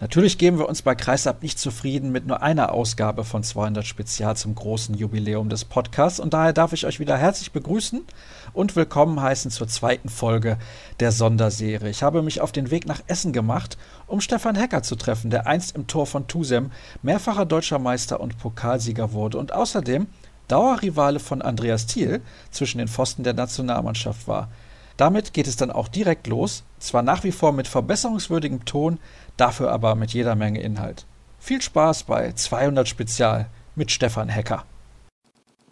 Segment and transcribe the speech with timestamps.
[0.00, 4.36] Natürlich geben wir uns bei Kreisab nicht zufrieden mit nur einer Ausgabe von 200 Spezial
[4.36, 8.04] zum großen Jubiläum des Podcasts und daher darf ich euch wieder herzlich begrüßen
[8.52, 10.56] und willkommen heißen zur zweiten Folge
[11.00, 11.90] der Sonderserie.
[11.90, 13.76] Ich habe mich auf den Weg nach Essen gemacht,
[14.06, 16.70] um Stefan Hecker zu treffen, der einst im Tor von Tusem
[17.02, 20.06] mehrfacher deutscher Meister und Pokalsieger wurde und außerdem
[20.46, 22.20] Dauerrivale von Andreas Thiel
[22.52, 24.48] zwischen den Pfosten der Nationalmannschaft war.
[24.98, 28.98] Damit geht es dann auch direkt los, zwar nach wie vor mit verbesserungswürdigem Ton,
[29.38, 31.06] dafür aber mit jeder Menge Inhalt.
[31.38, 34.64] Viel Spaß bei 200 Spezial mit Stefan Hecker.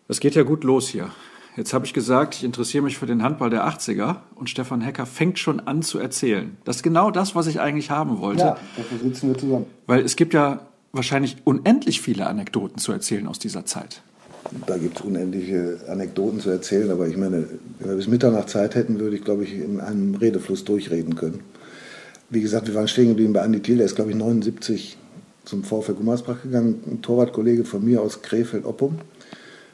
[0.08, 1.10] Es geht ja gut los hier.
[1.56, 5.06] Jetzt habe ich gesagt, ich interessiere mich für den Handball der 80er und Stefan Hecker
[5.06, 6.56] fängt schon an zu erzählen.
[6.64, 8.42] Das ist genau das, was ich eigentlich haben wollte.
[8.42, 9.66] Ja, dafür sitzen wir zusammen.
[9.86, 10.60] Weil es gibt ja
[10.92, 14.02] wahrscheinlich unendlich viele Anekdoten zu erzählen aus dieser Zeit.
[14.66, 17.48] Da gibt es unendliche Anekdoten zu erzählen, aber ich meine,
[17.78, 21.40] wenn wir bis Mitternacht Zeit hätten, würde ich, glaube ich, in einem Redefluss durchreden können.
[22.28, 24.98] Wie gesagt, wir waren stehen geblieben bei Andi Thiel, der ist, glaube ich, 79
[25.44, 28.98] zum VfL Gummersbach gegangen, ein Torwartkollege von mir aus Krefeld-Oppum,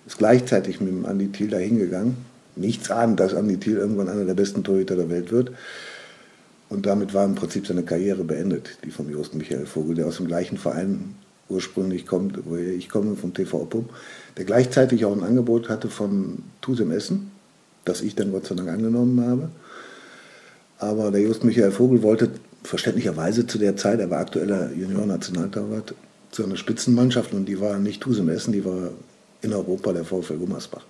[0.07, 2.17] ist gleichzeitig mit dem Andi Thiel da hingegangen.
[2.55, 5.53] Nichts ahnend, dass Andi Thiel irgendwann einer der besten Torhüter der Welt wird.
[6.69, 10.19] Und damit war im Prinzip seine Karriere beendet, die von Jost Michael Vogel, der aus
[10.19, 11.15] dem gleichen Verein
[11.49, 13.89] ursprünglich kommt, woher ich komme, vom TV Oppum,
[14.37, 17.31] der gleichzeitig auch ein Angebot hatte von Tusem Essen,
[17.87, 19.51] das ich dann Gott sei Dank angenommen habe.
[20.83, 22.29] Aber der Just Michael Vogel wollte
[22.65, 25.95] verständlicherweise zu der Zeit, er war aktueller Junior-Nationaltorwart,
[26.33, 28.91] zu einer Spitzenmannschaft und die war nicht Tusem Essen, die war
[29.43, 30.85] in Europa der VfL Gummersbach.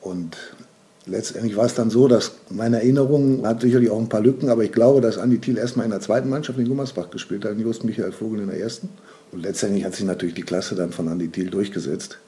[0.00, 0.36] Und
[1.06, 4.62] letztendlich war es dann so, dass meine Erinnerung hat sicherlich auch ein paar Lücken, aber
[4.62, 7.60] ich glaube, dass Andi Thiel erstmal in der zweiten Mannschaft in Gummersbach gespielt hat, und
[7.60, 8.90] Just Michael Vogel in der ersten.
[9.32, 12.18] Und letztendlich hat sich natürlich die Klasse dann von Andi Thiel durchgesetzt.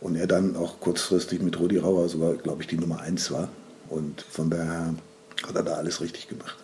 [0.00, 3.48] Und er dann auch kurzfristig mit Rudi Rauer sogar, glaube ich, die Nummer eins war.
[3.90, 4.94] Und von daher
[5.46, 6.56] hat er da alles richtig gemacht.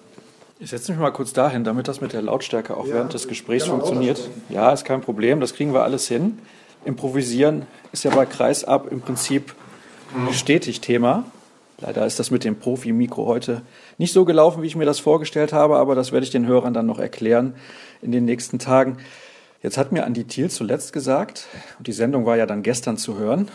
[0.60, 3.28] Ich setze mich mal kurz dahin, damit das mit der Lautstärke auch ja, während des
[3.28, 4.28] Gesprächs funktioniert.
[4.48, 6.38] Ja, ist kein Problem, das kriegen wir alles hin.
[6.84, 9.54] Improvisieren ist ja bei Kreisab im Prinzip
[10.32, 11.24] stetig Thema.
[11.78, 13.62] Leider ist das mit dem Profi-Mikro heute
[13.98, 16.72] nicht so gelaufen, wie ich mir das vorgestellt habe, aber das werde ich den Hörern
[16.72, 17.54] dann noch erklären
[18.00, 18.98] in den nächsten Tagen.
[19.62, 21.46] Jetzt hat mir Andi Thiel zuletzt gesagt,
[21.78, 23.48] und die Sendung war ja dann gestern zu hören,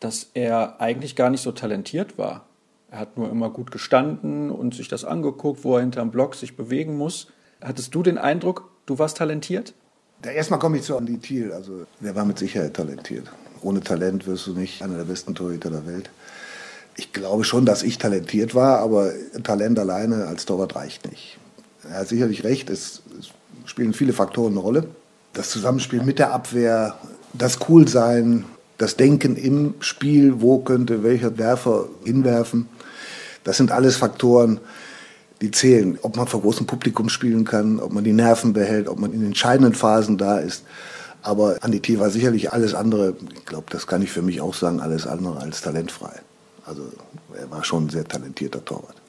[0.00, 2.46] dass er eigentlich gar nicht so talentiert war.
[2.92, 6.56] Er hat nur immer gut gestanden und sich das angeguckt, wo er hinterm Block sich
[6.56, 7.28] bewegen muss.
[7.60, 9.74] Hattest du den Eindruck, du warst talentiert?
[10.24, 11.52] Ja, erstmal komme ich zu Andi Thiel.
[11.52, 13.32] Also, der war mit Sicherheit talentiert.
[13.62, 16.10] Ohne Talent wirst du nicht einer der besten Torhüter der Welt.
[16.96, 19.10] Ich glaube schon, dass ich talentiert war, aber
[19.42, 21.38] Talent alleine als Torwart reicht nicht.
[21.84, 23.30] Er hat sicherlich recht, es, es
[23.64, 24.88] spielen viele Faktoren eine Rolle
[25.32, 26.96] das Zusammenspiel mit der Abwehr,
[27.32, 28.44] das Coolsein,
[28.78, 32.68] das Denken im Spiel, wo könnte welcher Werfer hinwerfen,
[33.44, 34.60] das sind alles Faktoren,
[35.40, 35.98] die zählen.
[36.02, 39.24] Ob man vor großem Publikum spielen kann, ob man die Nerven behält, ob man in
[39.24, 40.64] entscheidenden Phasen da ist.
[41.22, 41.98] Aber Andi T.
[41.98, 45.40] war sicherlich alles andere, ich glaube, das kann ich für mich auch sagen, alles andere
[45.40, 46.20] als talentfrei.
[46.64, 46.82] Also
[47.36, 49.01] er war schon ein sehr talentierter Torwart.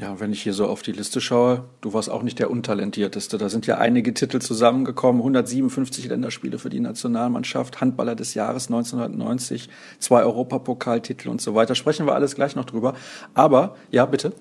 [0.00, 3.36] Ja, wenn ich hier so auf die Liste schaue, du warst auch nicht der untalentierteste.
[3.36, 9.68] Da sind ja einige Titel zusammengekommen, 157 Länderspiele für die Nationalmannschaft, Handballer des Jahres 1990,
[9.98, 11.74] zwei Europapokaltitel und so weiter.
[11.74, 12.94] Sprechen wir alles gleich noch drüber.
[13.34, 14.32] Aber, ja, bitte.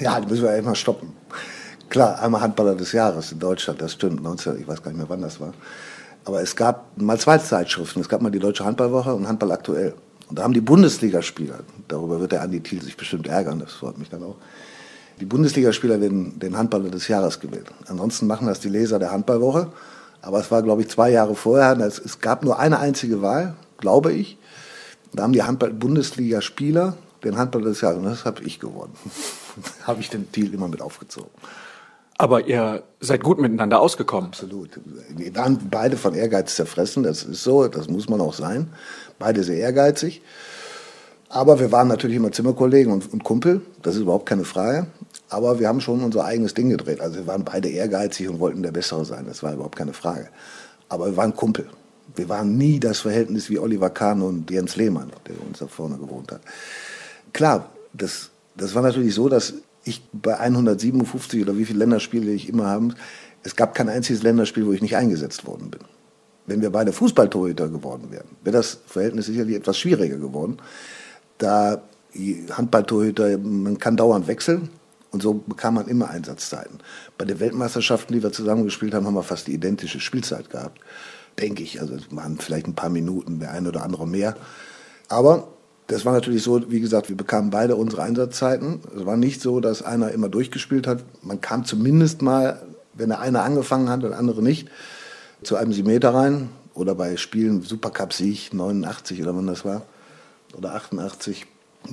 [0.00, 1.12] Ja, die müssen wir ja immer stoppen.
[1.90, 5.10] Klar, einmal Handballer des Jahres in Deutschland, das stimmt, 19, ich weiß gar nicht mehr,
[5.10, 5.52] wann das war.
[6.24, 8.00] Aber es gab mal zwei Zeitschriften.
[8.00, 9.92] Es gab mal die Deutsche Handballwoche und Handball aktuell.
[10.30, 11.58] Und da haben die Bundesligaspieler,
[11.88, 14.36] darüber wird der Andi Thiel sich bestimmt ärgern, das freut mich dann auch,
[15.20, 17.70] die Bundesligaspieler werden den Handballer des Jahres gewählt.
[17.86, 19.68] Ansonsten machen das die Leser der Handballwoche.
[20.20, 21.78] Aber es war, glaube ich, zwei Jahre vorher.
[21.80, 24.38] Es gab nur eine einzige Wahl, glaube ich.
[25.12, 27.98] Da haben die Handball-Bundesligaspieler den Handballer des Jahres.
[27.98, 28.94] Und das habe ich gewonnen.
[29.86, 31.30] habe ich den Deal immer mit aufgezogen.
[32.18, 34.28] Aber ihr seid gut miteinander ausgekommen.
[34.28, 34.70] Absolut.
[35.08, 37.02] Wir waren beide von Ehrgeiz zerfressen.
[37.02, 38.72] Das ist so, das muss man auch sein.
[39.18, 40.22] Beide sehr ehrgeizig.
[41.34, 43.62] Aber wir waren natürlich immer Zimmerkollegen und, und Kumpel.
[43.80, 44.86] Das ist überhaupt keine Frage.
[45.30, 47.00] Aber wir haben schon unser eigenes Ding gedreht.
[47.00, 49.24] Also wir waren beide ehrgeizig und wollten der Bessere sein.
[49.26, 50.28] Das war überhaupt keine Frage.
[50.90, 51.66] Aber wir waren Kumpel.
[52.14, 55.96] Wir waren nie das Verhältnis wie Oliver Kahn und Jens Lehmann, der uns da vorne
[55.96, 56.42] gewohnt hat.
[57.32, 62.46] Klar, das, das war natürlich so, dass ich bei 157 oder wie viele Länderspiele ich
[62.50, 62.94] immer haben,
[63.42, 65.80] es gab kein einziges Länderspiel, wo ich nicht eingesetzt worden bin.
[66.44, 70.58] Wenn wir beide Fußballtorhüter geworden wären, wäre das Verhältnis sicherlich etwas schwieriger geworden.
[71.42, 71.82] Da
[72.50, 74.70] Handballtorhüter, man kann dauernd wechseln.
[75.10, 76.78] Und so bekam man immer Einsatzzeiten.
[77.18, 80.80] Bei den Weltmeisterschaften, die wir zusammen gespielt haben, haben wir fast die identische Spielzeit gehabt.
[81.38, 81.80] Denke ich.
[81.80, 84.36] Also es waren vielleicht ein paar Minuten, der eine oder andere mehr.
[85.08, 85.48] Aber
[85.88, 88.80] das war natürlich so, wie gesagt, wir bekamen beide unsere Einsatzzeiten.
[88.96, 91.04] Es war nicht so, dass einer immer durchgespielt hat.
[91.22, 92.62] Man kam zumindest mal
[92.94, 94.68] wenn der eine angefangen hat und der andere nicht,
[95.42, 96.50] zu einem Meter rein.
[96.74, 99.82] Oder bei Spielen Supercup-Sieg 89 oder wann das war,
[100.56, 101.46] oder 88.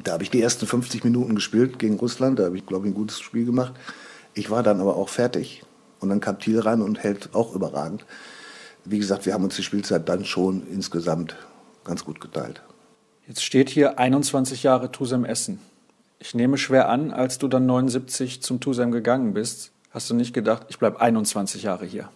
[0.04, 2.40] Da habe ich die ersten 50 Minuten gespielt gegen Russland.
[2.40, 3.74] Da habe ich, glaube ich, ein gutes Spiel gemacht.
[4.34, 5.64] Ich war dann aber auch fertig.
[6.00, 8.06] Und dann kam Thiel rein und hält auch überragend.
[8.86, 11.36] Wie gesagt, wir haben uns die Spielzeit dann schon insgesamt
[11.84, 12.62] ganz gut geteilt.
[13.28, 15.60] Jetzt steht hier 21 Jahre Tusem Essen.
[16.20, 20.34] Ich nehme schwer an, als du dann 79 zum Tusem gegangen bist, hast du nicht
[20.34, 22.10] gedacht, ich bleibe 21 Jahre hier.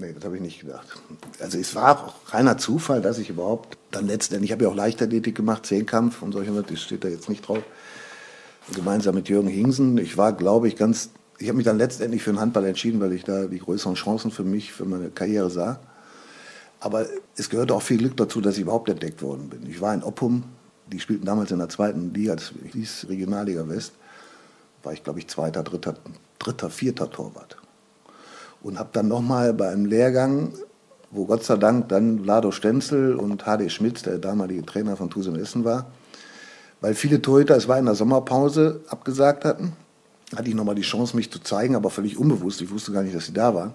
[0.00, 0.86] Nee, das habe ich nicht gedacht.
[1.40, 4.74] Also es war auch reiner Zufall, dass ich überhaupt dann letztendlich, ich habe ja auch
[4.74, 7.62] Leichtathletik gemacht, Zehnkampf und solche das steht da jetzt nicht drauf.
[8.74, 9.98] Gemeinsam mit Jürgen Hingsen.
[9.98, 13.12] Ich war, glaube ich, ganz, ich habe mich dann letztendlich für den Handball entschieden, weil
[13.12, 15.80] ich da die größeren Chancen für mich, für meine Karriere sah.
[16.78, 17.04] Aber
[17.36, 19.68] es gehörte auch viel Glück dazu, dass ich überhaupt entdeckt worden bin.
[19.68, 20.44] Ich war in Oppum,
[20.90, 23.92] die spielten damals in der zweiten Liga, das hieß Regionalliga West.
[24.82, 25.96] War ich, glaube ich, zweiter, dritter,
[26.38, 27.58] dritter, vierter Torwart
[28.62, 30.52] und habe dann nochmal bei einem Lehrgang,
[31.10, 35.36] wo Gott sei Dank dann Lado Stenzel und HD Schmitz, der damalige Trainer von Tusem
[35.36, 35.86] Essen war,
[36.80, 39.72] weil viele Torhüter, es war in der Sommerpause, abgesagt hatten,
[40.36, 42.60] hatte ich nochmal die Chance, mich zu zeigen, aber völlig unbewusst.
[42.62, 43.72] Ich wusste gar nicht, dass sie da waren.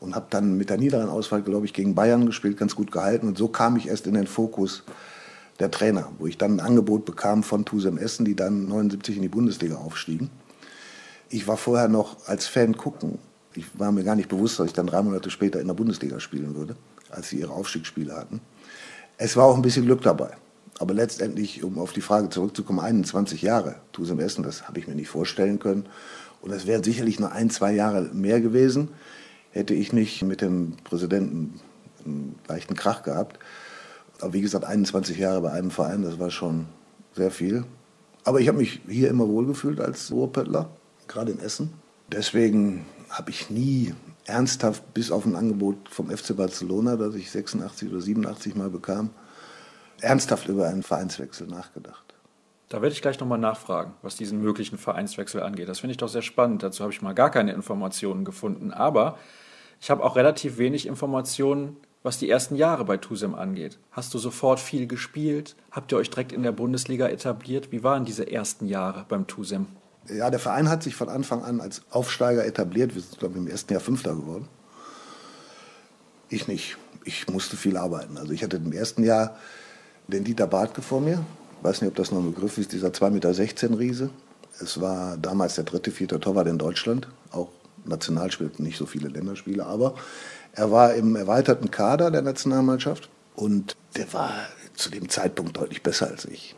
[0.00, 3.28] Und habe dann mit der niederen Auswahl, glaube ich, gegen Bayern gespielt, ganz gut gehalten.
[3.28, 4.82] Und so kam ich erst in den Fokus
[5.60, 9.22] der Trainer, wo ich dann ein Angebot bekam von Tusem Essen, die dann 79 in
[9.22, 10.30] die Bundesliga aufstiegen.
[11.30, 13.18] Ich war vorher noch als Fan gucken
[13.56, 16.20] ich war mir gar nicht bewusst, dass ich dann drei Monate später in der Bundesliga
[16.20, 16.76] spielen würde,
[17.10, 18.40] als sie ihre Aufstiegsspiele hatten.
[19.16, 20.36] Es war auch ein bisschen Glück dabei.
[20.78, 24.94] Aber letztendlich, um auf die Frage zurückzukommen, 21 Jahre Tusem Essen, das habe ich mir
[24.94, 25.86] nicht vorstellen können.
[26.40, 28.88] Und es wären sicherlich nur ein, zwei Jahre mehr gewesen,
[29.52, 31.60] hätte ich nicht mit dem Präsidenten
[32.04, 33.38] einen leichten Krach gehabt.
[34.20, 36.66] Aber wie gesagt, 21 Jahre bei einem Verein, das war schon
[37.14, 37.64] sehr viel.
[38.24, 40.70] Aber ich habe mich hier immer wohlgefühlt als Ruhrpöttler,
[41.06, 41.72] gerade in Essen.
[42.10, 43.94] Deswegen habe ich nie
[44.26, 49.10] ernsthaft, bis auf ein Angebot vom FC Barcelona, das ich 86 oder 87 mal bekam,
[50.00, 52.02] ernsthaft über einen Vereinswechsel nachgedacht.
[52.68, 55.68] Da werde ich gleich nochmal nachfragen, was diesen möglichen Vereinswechsel angeht.
[55.68, 56.62] Das finde ich doch sehr spannend.
[56.62, 58.72] Dazu habe ich mal gar keine Informationen gefunden.
[58.72, 59.16] Aber
[59.80, 63.78] ich habe auch relativ wenig Informationen, was die ersten Jahre bei Tusem angeht.
[63.92, 65.54] Hast du sofort viel gespielt?
[65.70, 67.70] Habt ihr euch direkt in der Bundesliga etabliert?
[67.70, 69.68] Wie waren diese ersten Jahre beim Tusem?
[70.08, 72.94] Ja, der Verein hat sich von Anfang an als Aufsteiger etabliert.
[72.94, 74.48] Wir sind, glaube ich, im ersten Jahr Fünfter geworden.
[76.28, 76.76] Ich nicht.
[77.04, 78.18] Ich musste viel arbeiten.
[78.18, 79.36] Also ich hatte im ersten Jahr
[80.08, 81.24] den Dieter Bartke vor mir.
[81.58, 84.10] Ich weiß nicht, ob das noch ein Begriff ist, dieser 2,16 Meter Riese.
[84.60, 87.08] Es war damals der dritte, vierte Torwart in Deutschland.
[87.30, 87.48] Auch
[87.84, 89.94] national spielten nicht so viele Länderspiele, aber
[90.52, 94.32] er war im erweiterten Kader der Nationalmannschaft und der war
[94.74, 96.54] zu dem Zeitpunkt deutlich besser als ich.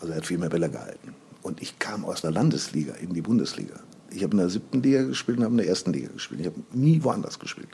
[0.00, 1.14] Also er hat viel mehr Bälle gehalten.
[1.48, 3.76] Und ich kam aus der Landesliga in die Bundesliga.
[4.10, 6.40] Ich habe in der siebten Liga gespielt und habe in der ersten Liga gespielt.
[6.40, 7.68] Ich habe nie woanders gespielt.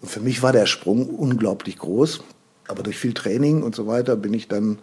[0.00, 2.22] Und für mich war der Sprung unglaublich groß.
[2.66, 4.78] Aber durch viel Training und so weiter bin ich dann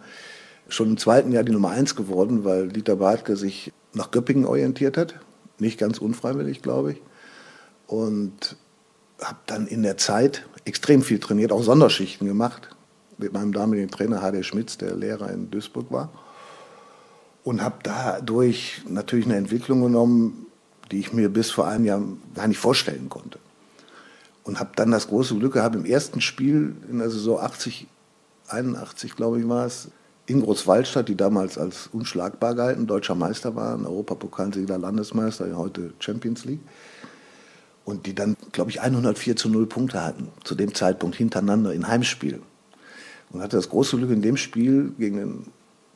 [0.68, 4.96] schon im zweiten Jahr die Nummer eins geworden, weil Dieter Bartke sich nach Göppingen orientiert
[4.96, 5.16] hat.
[5.58, 7.02] Nicht ganz unfreiwillig, glaube ich.
[7.88, 8.56] Und
[9.20, 12.68] habe dann in der Zeit extrem viel trainiert, auch Sonderschichten gemacht
[13.18, 14.44] mit meinem damaligen Trainer H.D.
[14.44, 16.12] Schmitz, der Lehrer in Duisburg war
[17.44, 20.46] und habe dadurch natürlich eine Entwicklung genommen,
[20.90, 22.02] die ich mir bis vor einem Jahr
[22.34, 23.38] gar nicht vorstellen konnte.
[24.42, 27.86] Und habe dann das große Glück gehabt, im ersten Spiel in der Saison 80,
[28.48, 29.88] 81, glaube ich, war es,
[30.26, 36.60] in Großwaldstadt, die damals als unschlagbar galten, deutscher Meister waren, Europapokalsieger, Landesmeister, heute Champions League.
[37.84, 41.86] Und die dann, glaube ich, 104 zu 0 Punkte hatten, zu dem Zeitpunkt hintereinander in
[41.86, 42.42] Heimspielen.
[43.30, 45.46] Und hatte das große Glück in dem Spiel gegen den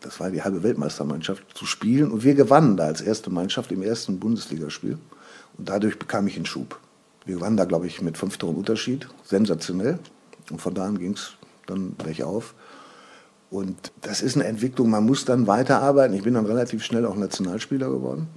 [0.00, 2.10] das war die halbe Weltmeistermannschaft, zu spielen.
[2.10, 4.98] Und wir gewannen da als erste Mannschaft im ersten Bundesligaspiel.
[5.56, 6.78] Und dadurch bekam ich einen Schub.
[7.24, 9.08] Wir gewannen da, glaube ich, mit fünf Toren Unterschied.
[9.24, 9.98] Sensationell.
[10.50, 11.32] Und von da an ging es
[11.66, 12.54] dann gleich auf.
[13.50, 16.14] Und das ist eine Entwicklung, man muss dann weiterarbeiten.
[16.16, 18.28] Ich bin dann relativ schnell auch Nationalspieler geworden.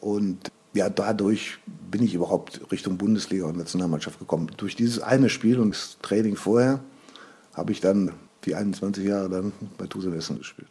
[0.00, 1.58] Und ja, dadurch
[1.90, 4.50] bin ich überhaupt Richtung Bundesliga und Nationalmannschaft gekommen.
[4.56, 6.80] Durch dieses eine Spiel und das Training vorher
[7.54, 8.12] habe ich dann
[8.46, 10.68] die 21 Jahre dann bei Tusem Essen gespielt.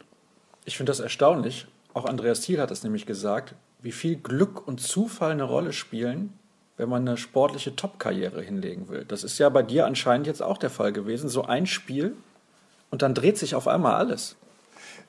[0.64, 1.66] Ich finde das erstaunlich.
[1.94, 6.32] Auch Andreas Thiel hat es nämlich gesagt, wie viel Glück und Zufall eine Rolle spielen,
[6.76, 9.04] wenn man eine sportliche Top-Karriere hinlegen will.
[9.06, 11.28] Das ist ja bei dir anscheinend jetzt auch der Fall gewesen.
[11.28, 12.14] So ein Spiel
[12.90, 14.36] und dann dreht sich auf einmal alles.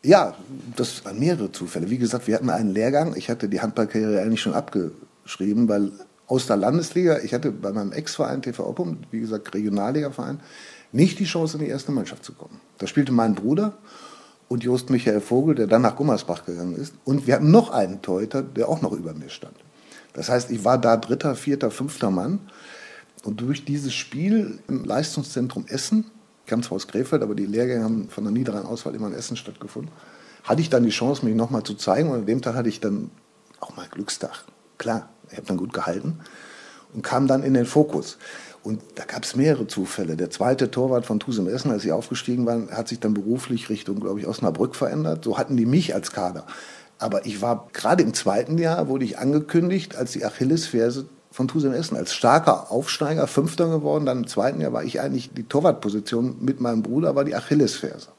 [0.03, 0.35] Ja,
[0.75, 1.89] das waren mehrere Zufälle.
[1.89, 3.15] Wie gesagt, wir hatten einen Lehrgang.
[3.15, 5.91] Ich hatte die Handballkarriere eigentlich schon abgeschrieben, weil
[6.27, 10.39] aus der Landesliga, ich hatte bei meinem Ex-Verein TV Oppum, wie gesagt Regionalliga-Verein,
[10.97, 12.59] nicht die Chance, in die erste Mannschaft zu kommen.
[12.79, 13.77] Da spielte mein Bruder
[14.47, 16.93] und Jost Michael Vogel, der dann nach Gummersbach gegangen ist.
[17.05, 19.55] Und wir hatten noch einen Torhüter, der auch noch über mir stand.
[20.13, 22.39] Das heißt, ich war da dritter, vierter, fünfter Mann.
[23.23, 26.05] Und durch dieses Spiel im Leistungszentrum Essen,
[26.43, 29.13] ich kam zwar aus Krefeld, aber die Lehrgänge haben von der niederen Auswahl immer in
[29.13, 29.91] Essen stattgefunden,
[30.43, 32.09] hatte ich dann die Chance, mich nochmal zu zeigen.
[32.09, 33.11] Und an dem Tag hatte ich dann
[33.59, 34.45] auch mal Glückstag.
[34.79, 36.19] Klar, ich habe dann gut gehalten
[36.93, 38.17] und kam dann in den Fokus.
[38.67, 40.17] Und da gab es mehrere Zufälle.
[40.17, 44.01] Der zweite Torwart von Tusem Essen, als sie aufgestiegen waren, hat sich dann beruflich Richtung,
[44.01, 45.23] glaube ich, Osnabrück verändert.
[45.23, 46.45] So hatten die mich als Kader.
[46.99, 51.71] Aber ich war gerade im zweiten Jahr, wurde ich angekündigt als die Achillesferse von Tusem
[51.71, 51.95] Essen.
[51.95, 54.05] Als starker Aufsteiger, Fünfter geworden.
[54.05, 58.09] Dann im zweiten Jahr war ich eigentlich die Torwartposition mit meinem Bruder, war die Achillesferse.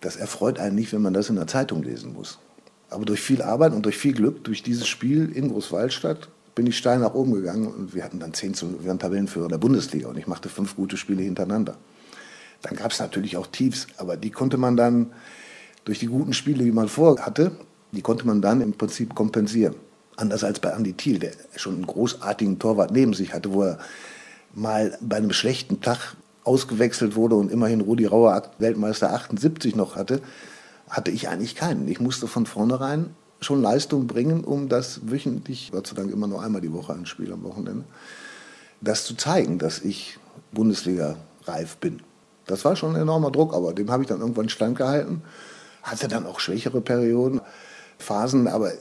[0.00, 2.40] Das erfreut einen nicht, wenn man das in der Zeitung lesen muss.
[2.90, 6.76] Aber durch viel Arbeit und durch viel Glück, durch dieses Spiel in Großwaldstadt, bin ich
[6.76, 10.08] steil nach oben gegangen und wir hatten dann zehn zu, wir waren Tabellenführer der Bundesliga
[10.08, 11.76] und ich machte fünf gute Spiele hintereinander.
[12.62, 15.12] Dann gab es natürlich auch Tiefs, aber die konnte man dann
[15.84, 17.52] durch die guten Spiele, die man vorhatte,
[17.90, 19.74] die konnte man dann im Prinzip kompensieren.
[20.16, 23.78] Anders als bei Andy Thiel, der schon einen großartigen Torwart neben sich hatte, wo er
[24.54, 30.20] mal bei einem schlechten Tag ausgewechselt wurde und immerhin Rudi Rauer Weltmeister 78 noch hatte,
[30.88, 31.88] hatte ich eigentlich keinen.
[31.88, 36.42] Ich musste von vornherein schon Leistung bringen, um das wöchentlich, Gott sei Dank immer nur
[36.42, 37.84] einmal die Woche ein Spiel am Wochenende,
[38.80, 40.18] das zu zeigen, dass ich
[40.52, 42.00] Bundesliga reif bin.
[42.46, 45.22] Das war schon ein enormer Druck, aber dem habe ich dann irgendwann standgehalten.
[45.82, 47.40] Hatte dann auch schwächere Perioden,
[47.98, 48.72] Phasen, aber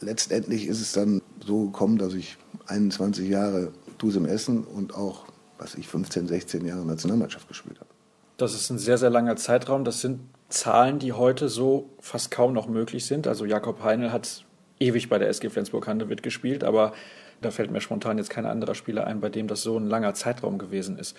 [0.00, 2.36] letztendlich ist es dann so gekommen, dass ich
[2.66, 5.24] 21 Jahre Tusem Essen und auch,
[5.58, 7.90] was ich, 15, 16 Jahre Nationalmannschaft gespielt habe.
[8.36, 9.84] Das ist ein sehr, sehr langer Zeitraum.
[9.84, 13.26] Das sind Zahlen, die heute so fast kaum noch möglich sind.
[13.26, 14.44] Also Jakob Heinl hat
[14.78, 16.92] ewig bei der SG Flensburg-Handewitt gespielt, aber
[17.40, 20.14] da fällt mir spontan jetzt kein anderer Spieler ein, bei dem das so ein langer
[20.14, 21.16] Zeitraum gewesen ist.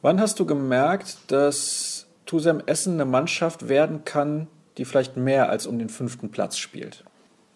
[0.00, 4.48] Wann hast du gemerkt, dass Tusem Essen eine Mannschaft werden kann,
[4.78, 7.04] die vielleicht mehr als um den fünften Platz spielt?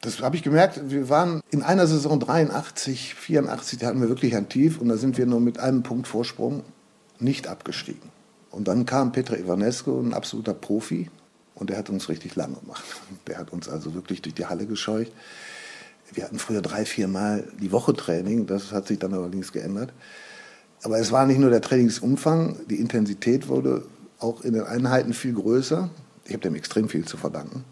[0.02, 0.90] Das habe ich gemerkt.
[0.90, 4.96] Wir waren in einer Saison 83, 84, da hatten wir wirklich ein Tief und da
[4.96, 6.62] sind wir nur mit einem Punkt Vorsprung
[7.18, 8.15] nicht abgestiegen.
[8.56, 11.10] Und dann kam Petra Ivanescu, ein absoluter Profi,
[11.54, 12.84] und der hat uns richtig lang gemacht.
[13.26, 15.12] Der hat uns also wirklich durch die Halle gescheucht.
[16.12, 19.92] Wir hatten früher drei, vier Mal die Woche Training, das hat sich dann allerdings geändert.
[20.82, 23.82] Aber es war nicht nur der Trainingsumfang, die Intensität wurde
[24.20, 25.90] auch in den Einheiten viel größer.
[26.24, 27.64] Ich habe dem extrem viel zu verdanken.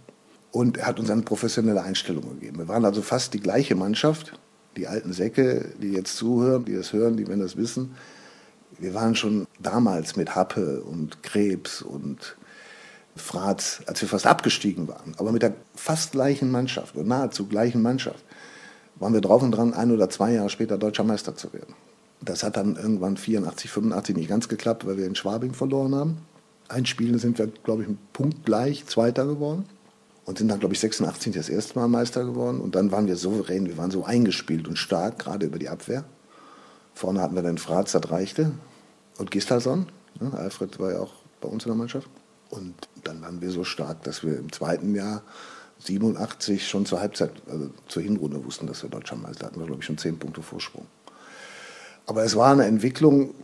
[0.50, 2.59] Und er hat uns eine professionelle Einstellung gegeben.
[2.59, 4.38] Wir waren also fast die gleiche Mannschaft.
[4.76, 7.95] Die alten Säcke, die jetzt zuhören, die das hören, die werden das wissen
[8.78, 12.37] wir waren schon damals mit Happe und Krebs und
[13.16, 17.81] Fratz, als wir fast abgestiegen waren, aber mit der fast gleichen Mannschaft oder nahezu gleichen
[17.81, 18.25] Mannschaft,
[18.97, 21.75] waren wir drauf und dran, ein oder zwei Jahre später deutscher Meister zu werden.
[22.21, 26.19] Das hat dann irgendwann 84, 85 nicht ganz geklappt, weil wir in Schwabing verloren haben.
[26.69, 29.66] Ein Spiel sind wir, glaube ich, punktgleich Zweiter geworden
[30.25, 32.61] und sind dann, glaube ich, 86 das erste Mal Meister geworden.
[32.61, 36.04] Und dann waren wir souverän, wir waren so eingespielt und stark, gerade über die Abwehr.
[36.94, 38.52] Vorne hatten wir den Fratz, das reichte.
[39.18, 39.86] Und Gislason.
[40.20, 40.32] Ne?
[40.32, 42.08] Alfred war ja auch bei uns in der Mannschaft.
[42.50, 45.22] Und dann waren wir so stark, dass wir im zweiten Jahr
[45.80, 49.58] 87 schon zur Halbzeit, also zur Hinrunde wussten, dass wir Deutscher Meister hatten.
[49.58, 50.86] wir, glaube ich, schon zehn Punkte Vorsprung.
[52.06, 53.34] Aber es war eine Entwicklung,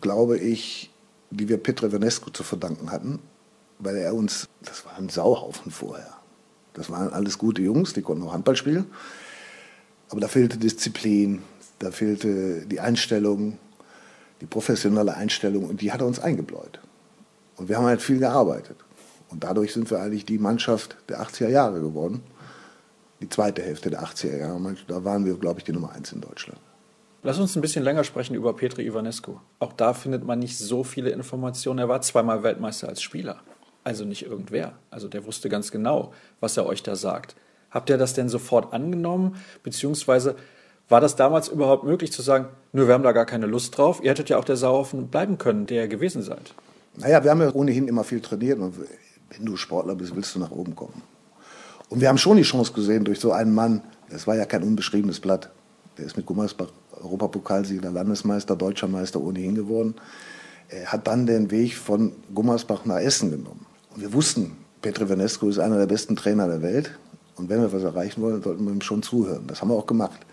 [0.00, 0.90] glaube ich,
[1.30, 3.18] die wir Petre Venescu zu verdanken hatten,
[3.78, 6.14] weil er uns, das war ein Sauhaufen vorher.
[6.74, 8.86] Das waren alles gute Jungs, die konnten auch Handball spielen.
[10.10, 11.42] Aber da fehlte Disziplin,
[11.78, 13.58] da fehlte die Einstellung,
[14.40, 16.80] die professionelle Einstellung und die hat er uns eingebläut.
[17.56, 18.76] Und wir haben halt viel gearbeitet.
[19.28, 22.22] Und dadurch sind wir eigentlich die Mannschaft der 80er Jahre geworden.
[23.20, 24.76] Die zweite Hälfte der 80er Jahre.
[24.86, 26.60] Da waren wir, glaube ich, die Nummer eins in Deutschland.
[27.22, 29.40] Lass uns ein bisschen länger sprechen über Petri Ivanescu.
[29.58, 31.80] Auch da findet man nicht so viele Informationen.
[31.80, 33.40] Er war zweimal Weltmeister als Spieler.
[33.82, 34.74] Also nicht irgendwer.
[34.90, 37.34] Also der wusste ganz genau, was er euch da sagt.
[37.70, 39.36] Habt ihr das denn sofort angenommen?
[39.62, 40.36] Beziehungsweise
[40.88, 44.00] war das damals überhaupt möglich zu sagen, nö, wir haben da gar keine Lust drauf?
[44.02, 46.54] Ihr hättet ja auch der Sauhaufen bleiben können, der ihr gewesen seid.
[46.96, 48.74] Naja, wir haben ja ohnehin immer viel trainiert und
[49.30, 51.02] wenn du Sportler bist, willst du nach oben kommen.
[51.88, 54.62] Und wir haben schon die Chance gesehen durch so einen Mann, das war ja kein
[54.62, 55.50] unbeschriebenes Blatt.
[55.98, 56.68] Der ist mit Gummersbach
[57.02, 59.94] Europapokalsieger, Landesmeister, Deutscher Meister ohnehin geworden.
[60.68, 63.66] Er hat dann den Weg von Gummersbach nach Essen genommen.
[63.94, 66.98] Und wir wussten, Petri Venescu ist einer der besten Trainer der Welt.
[67.36, 69.46] Und wenn wir was erreichen wollen, sollten wir ihm schon zuhören.
[69.46, 70.26] Das haben wir auch gemacht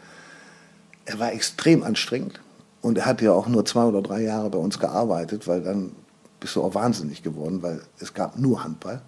[1.05, 2.39] er war extrem anstrengend
[2.81, 5.91] und er hat ja auch nur zwei oder drei Jahre bei uns gearbeitet, weil dann
[6.39, 9.01] bist du auch wahnsinnig geworden, weil es gab nur Handball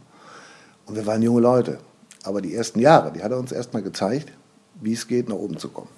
[0.85, 1.79] und wir waren junge Leute.
[2.23, 4.31] Aber die ersten Jahre, die hat er uns erstmal gezeigt,
[4.81, 5.89] wie es geht, nach oben zu kommen.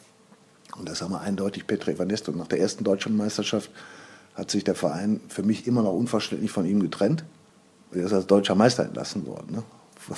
[0.78, 2.32] Und das haben wir eindeutig Petri Evanesto.
[2.32, 3.72] Nach der ersten deutschen Meisterschaft
[4.36, 7.24] hat sich der Verein für mich immer noch unverständlich von ihm getrennt.
[7.92, 9.56] Er ist als deutscher Meister entlassen worden.
[9.56, 9.64] Ne?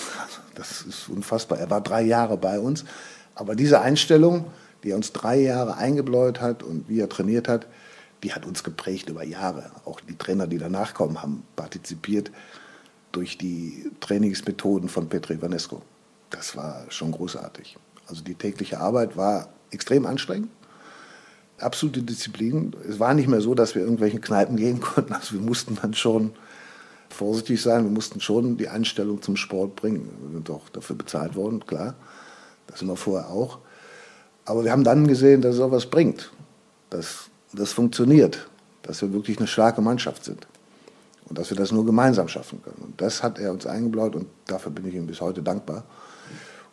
[0.55, 1.57] Das ist unfassbar.
[1.57, 2.83] Er war drei Jahre bei uns.
[3.33, 4.43] Aber diese Einstellung,
[4.83, 7.67] die er uns drei Jahre eingebläut hat und wie er trainiert hat,
[8.24, 9.71] die hat uns geprägt über Jahre.
[9.86, 12.31] Auch die Trainer, die danach kommen, haben partizipiert
[13.12, 15.81] durch die Trainingsmethoden von Petri Vanesco.
[16.29, 17.77] Das war schon großartig.
[18.07, 20.50] Also die tägliche Arbeit war extrem anstrengend.
[21.59, 22.75] Absolute Disziplin.
[22.88, 25.13] Es war nicht mehr so, dass wir irgendwelchen Kneipen gehen konnten.
[25.13, 26.31] Also wir mussten dann schon
[27.09, 27.83] vorsichtig sein.
[27.83, 30.09] Wir mussten schon die Einstellung zum Sport bringen.
[30.21, 31.95] Wir sind auch dafür bezahlt worden, klar.
[32.67, 33.59] Das sind wir vorher auch.
[34.49, 36.31] Aber wir haben dann gesehen, dass es auch was bringt.
[36.89, 38.49] Dass das funktioniert.
[38.81, 40.47] Dass wir wirklich eine starke Mannschaft sind.
[41.25, 42.81] Und dass wir das nur gemeinsam schaffen können.
[42.81, 45.83] Und das hat er uns eingeblaut und dafür bin ich ihm bis heute dankbar.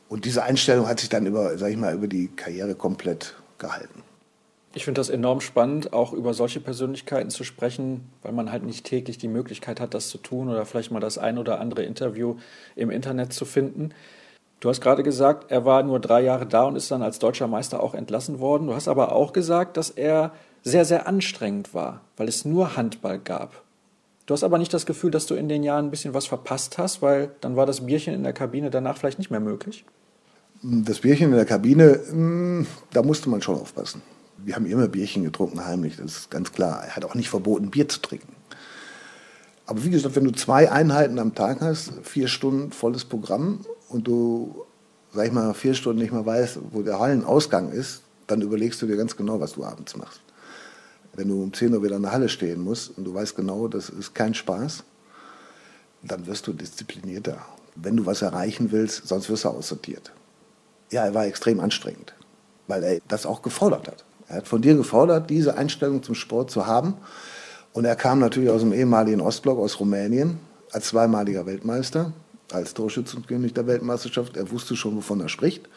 [0.09, 4.03] Und diese Einstellung hat sich dann über, sag ich mal, über die Karriere komplett gehalten.
[4.73, 8.87] Ich finde das enorm spannend, auch über solche Persönlichkeiten zu sprechen, weil man halt nicht
[8.87, 12.37] täglich die Möglichkeit hat, das zu tun oder vielleicht mal das ein oder andere Interview
[12.75, 13.91] im Internet zu finden.
[14.61, 17.47] Du hast gerade gesagt, er war nur drei Jahre da und ist dann als deutscher
[17.47, 18.69] Meister auch entlassen worden.
[18.69, 20.33] Du hast aber auch gesagt, dass er
[20.63, 23.63] sehr, sehr anstrengend war, weil es nur Handball gab.
[24.25, 26.79] Du hast aber nicht das Gefühl, dass du in den Jahren ein bisschen was verpasst
[26.79, 29.85] hast, weil dann war das Bierchen in der Kabine danach vielleicht nicht mehr möglich?
[30.63, 34.03] Das Bierchen in der Kabine, hm, da musste man schon aufpassen.
[34.39, 36.83] Wir haben immer Bierchen getrunken, heimlich, das ist ganz klar.
[36.85, 38.35] Er hat auch nicht verboten, Bier zu trinken.
[39.67, 44.07] Aber wie gesagt, wenn du zwei Einheiten am Tag hast, vier Stunden volles Programm und
[44.07, 44.65] du,
[45.13, 48.87] sag ich mal, vier Stunden nicht mehr weißt, wo der Hallenausgang ist, dann überlegst du
[48.87, 50.21] dir ganz genau, was du abends machst.
[51.15, 53.69] Wenn du um 10 Uhr wieder in der Halle stehen musst und du weißt genau,
[53.69, 54.85] das ist kein Spaß,
[56.03, 57.39] dann wirst du disziplinierter.
[57.75, 60.13] Wenn du was erreichen willst, sonst wirst du aussortiert.
[60.91, 62.15] Ja, er war extrem anstrengend,
[62.67, 64.05] weil er das auch gefordert hat.
[64.29, 66.95] Er hat von dir gefordert, diese Einstellung zum Sport zu haben.
[67.73, 70.39] Und er kam natürlich aus dem ehemaligen Ostblock, aus Rumänien,
[70.73, 72.13] als zweimaliger Weltmeister,
[72.53, 74.37] als Torschützenkönig der Weltmeisterschaft.
[74.37, 75.69] Er wusste schon, wovon er spricht.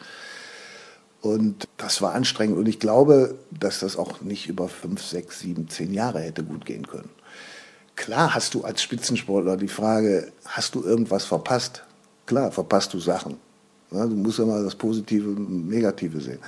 [1.20, 2.56] Und das war anstrengend.
[2.56, 6.64] Und ich glaube, dass das auch nicht über fünf, sechs, sieben, zehn Jahre hätte gut
[6.64, 7.10] gehen können.
[7.96, 11.82] Klar hast du als Spitzensportler die Frage, hast du irgendwas verpasst?
[12.24, 13.36] Klar, verpasst du Sachen.
[13.90, 16.38] Du musst ja mal das Positive und Negative sehen.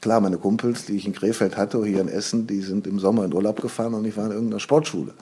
[0.00, 3.24] Klar, meine Kumpels, die ich in Krefeld hatte, hier in Essen, die sind im Sommer
[3.24, 5.14] in Urlaub gefahren und ich war in irgendeiner Sportschule.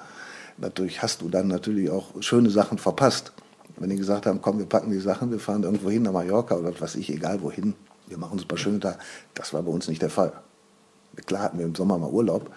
[0.56, 3.32] Dadurch hast du dann natürlich auch schöne Sachen verpasst.
[3.80, 6.54] Wenn die gesagt haben, komm, wir packen die Sachen, wir fahren irgendwo hin nach Mallorca
[6.54, 7.74] oder was weiß ich, egal wohin,
[8.06, 8.98] wir machen uns ein paar schöne Tage.
[9.32, 10.34] Das war bei uns nicht der Fall.
[11.24, 12.50] Klar hatten wir im Sommer mal Urlaub,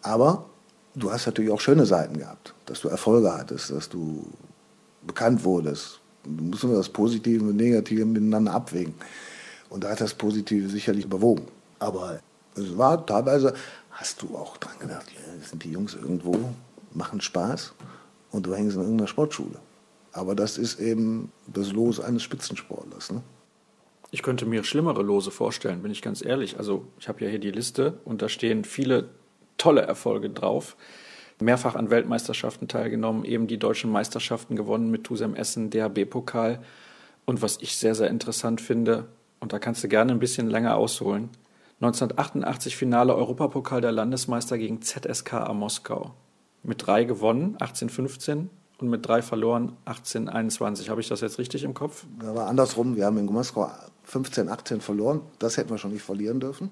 [0.00, 0.46] aber
[0.94, 4.26] du hast natürlich auch schöne Seiten gehabt, dass du Erfolge hattest, dass du
[5.06, 6.00] bekannt wurdest.
[6.24, 8.94] Du musst immer das Positive und Negative miteinander abwägen.
[9.68, 11.46] Und da hat das Positive sicherlich überwogen.
[11.78, 12.18] Aber
[12.54, 13.52] es war teilweise,
[13.90, 16.34] hast du auch dran gedacht, ja, sind die Jungs irgendwo,
[16.94, 17.74] machen Spaß
[18.30, 19.58] und du hängst in irgendeiner Sportschule.
[20.16, 23.12] Aber das ist eben das Los eines Spitzensportlers.
[23.12, 23.22] Ne?
[24.10, 26.58] Ich könnte mir schlimmere Lose vorstellen, bin ich ganz ehrlich.
[26.58, 29.10] Also ich habe ja hier die Liste und da stehen viele
[29.58, 30.76] tolle Erfolge drauf.
[31.38, 36.62] Mehrfach an Weltmeisterschaften teilgenommen, eben die deutschen Meisterschaften gewonnen mit Tusem Essen, DHB-Pokal.
[37.26, 39.08] Und was ich sehr, sehr interessant finde,
[39.40, 41.28] und da kannst du gerne ein bisschen länger ausholen,
[41.82, 46.14] 1988 Finale Europapokal der Landesmeister gegen ZSKA Moskau.
[46.62, 48.48] Mit drei gewonnen, 1815,
[48.78, 50.90] und mit drei verloren 18, 21.
[50.90, 52.04] Habe ich das jetzt richtig im Kopf?
[52.18, 52.96] War andersrum.
[52.96, 53.70] Wir haben in Moskau
[54.04, 55.22] 15, 18 verloren.
[55.38, 56.70] Das hätten wir schon nicht verlieren dürfen.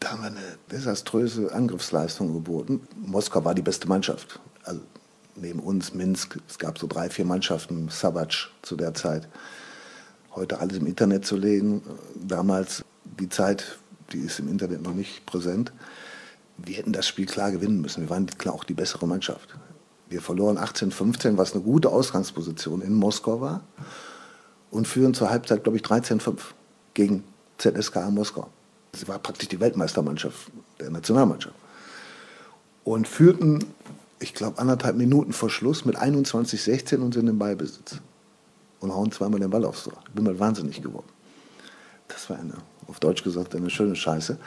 [0.00, 2.86] Da haben wir eine desaströse Angriffsleistung geboten.
[2.96, 4.40] Moskau war die beste Mannschaft.
[4.64, 4.82] Also
[5.36, 6.38] neben uns Minsk.
[6.48, 9.28] Es gab so drei, vier Mannschaften, Sabac zu der Zeit.
[10.34, 11.82] Heute alles im Internet zu legen.
[12.14, 13.78] Damals die Zeit,
[14.12, 15.72] die ist im Internet noch nicht präsent.
[16.58, 18.02] Wir hätten das Spiel klar gewinnen müssen.
[18.02, 19.56] Wir waren klar auch die bessere Mannschaft.
[20.08, 23.62] Wir verloren 18-15, was eine gute Ausgangsposition in Moskau war.
[24.70, 26.38] Und führen zur Halbzeit, glaube ich, 13-5
[26.94, 27.24] gegen
[27.58, 28.48] ZSKA Moskau.
[28.92, 31.54] Sie war praktisch die Weltmeistermannschaft der Nationalmannschaft.
[32.84, 33.64] Und führten,
[34.20, 38.00] ich glaube, anderthalb Minuten vor Schluss mit 21-16 und sind im Ballbesitz.
[38.80, 39.94] Und hauen zweimal den Ball aufs Tor.
[40.14, 41.08] Bin mal wahnsinnig geworden.
[42.08, 42.54] Das war eine,
[42.86, 44.38] auf Deutsch gesagt, eine schöne Scheiße.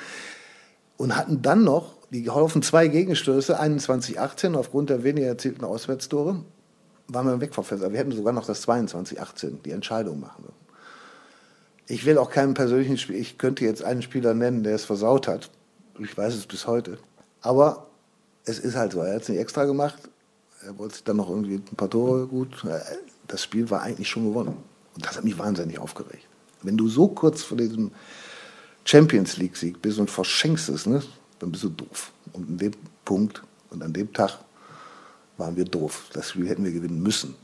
[0.97, 6.43] Und hatten dann noch die geholfen zwei Gegenstöße, 21-18 aufgrund der weniger erzielten Auswärtstore,
[7.07, 7.91] waren wir weg vom Fenster.
[7.91, 10.59] Wir hätten sogar noch das 22-18, die Entscheidung machen dürfen.
[11.87, 13.15] Ich will auch keinen persönlichen Spiel.
[13.15, 15.49] Ich könnte jetzt einen Spieler nennen, der es versaut hat.
[15.97, 16.99] Ich weiß es bis heute.
[17.41, 17.87] Aber
[18.45, 19.01] es ist halt so.
[19.01, 19.97] Er hat es nicht extra gemacht.
[20.63, 22.63] Er wollte sich dann noch irgendwie ein paar Tore gut.
[23.27, 24.57] Das Spiel war eigentlich schon gewonnen.
[24.93, 26.27] Und das hat mich wahnsinnig aufgeregt.
[26.61, 27.91] Wenn du so kurz vor diesem
[28.85, 31.01] Champions League-Sieg bist und verschenkst es, ne?
[31.39, 32.11] Dann bist du doof.
[32.33, 32.71] Und an dem
[33.05, 34.39] Punkt und an dem Tag
[35.37, 36.09] waren wir doof.
[36.13, 37.35] Das Spiel hätten wir gewinnen müssen.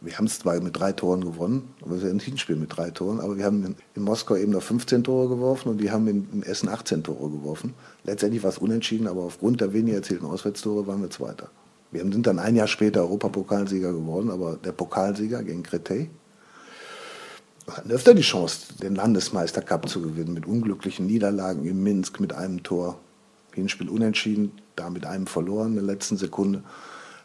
[0.00, 2.76] Wir haben es zwar mit drei Toren gewonnen, aber es ist ja ein Hinspiel mit
[2.76, 6.06] drei Toren, aber wir haben in, Moskau eben noch 15 Tore geworfen und die haben
[6.06, 7.74] in, in Essen 18 Tore geworfen.
[8.04, 11.50] Letztendlich war es unentschieden, aber aufgrund der weniger erzielten Auswärtstore waren wir Zweiter.
[11.90, 16.08] Wir sind dann ein Jahr später Europapokalsieger geworden, aber der Pokalsieger gegen Créteil
[17.68, 22.62] hatten öfter die Chance, den Landesmeistercup zu gewinnen, mit unglücklichen Niederlagen in Minsk mit einem
[22.62, 22.98] Tor.
[23.58, 26.62] Hinspiel unentschieden, da mit einem verloren in der letzten Sekunde.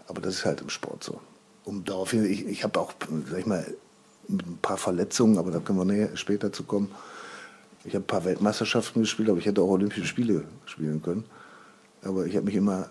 [0.08, 1.22] Aber das ist halt im Sport so.
[1.64, 2.94] Um darauf hin, ich, ich habe auch,
[3.30, 3.66] sag ich mal,
[4.28, 6.92] mit ein paar Verletzungen, aber da können wir näher, später zu kommen.
[7.86, 11.26] Ich habe ein paar Weltmeisterschaften gespielt, aber ich hätte auch Olympische Spiele spielen können.
[12.04, 12.90] Aber ich habe mich immer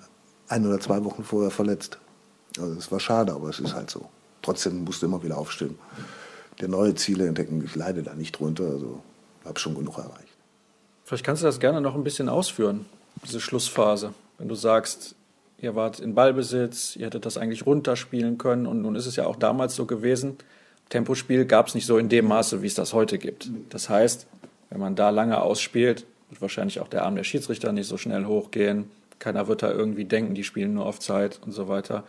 [0.48, 1.98] ein oder zwei Wochen vorher verletzt.
[2.59, 4.09] Also das war schade, aber es ist halt so.
[4.42, 5.78] Trotzdem musste immer wieder aufstehen.
[6.61, 9.02] Der neue Ziele entdecken, ich leide da nicht drunter, also
[9.44, 10.37] habe schon genug erreicht.
[11.05, 12.87] Vielleicht kannst du das gerne noch ein bisschen ausführen,
[13.25, 14.14] diese Schlussphase.
[14.38, 15.14] Wenn du sagst,
[15.59, 19.27] ihr wart in Ballbesitz, ihr hättet das eigentlich runterspielen können und nun ist es ja
[19.27, 20.38] auch damals so gewesen,
[20.92, 23.51] Tempospiel gab es nicht so in dem Maße, wie es das heute gibt.
[23.70, 24.27] Das heißt,
[24.68, 28.27] wenn man da lange ausspielt, wird wahrscheinlich auch der Arm der Schiedsrichter nicht so schnell
[28.27, 28.90] hochgehen.
[29.18, 32.05] Keiner wird da irgendwie denken, die spielen nur auf Zeit und so weiter.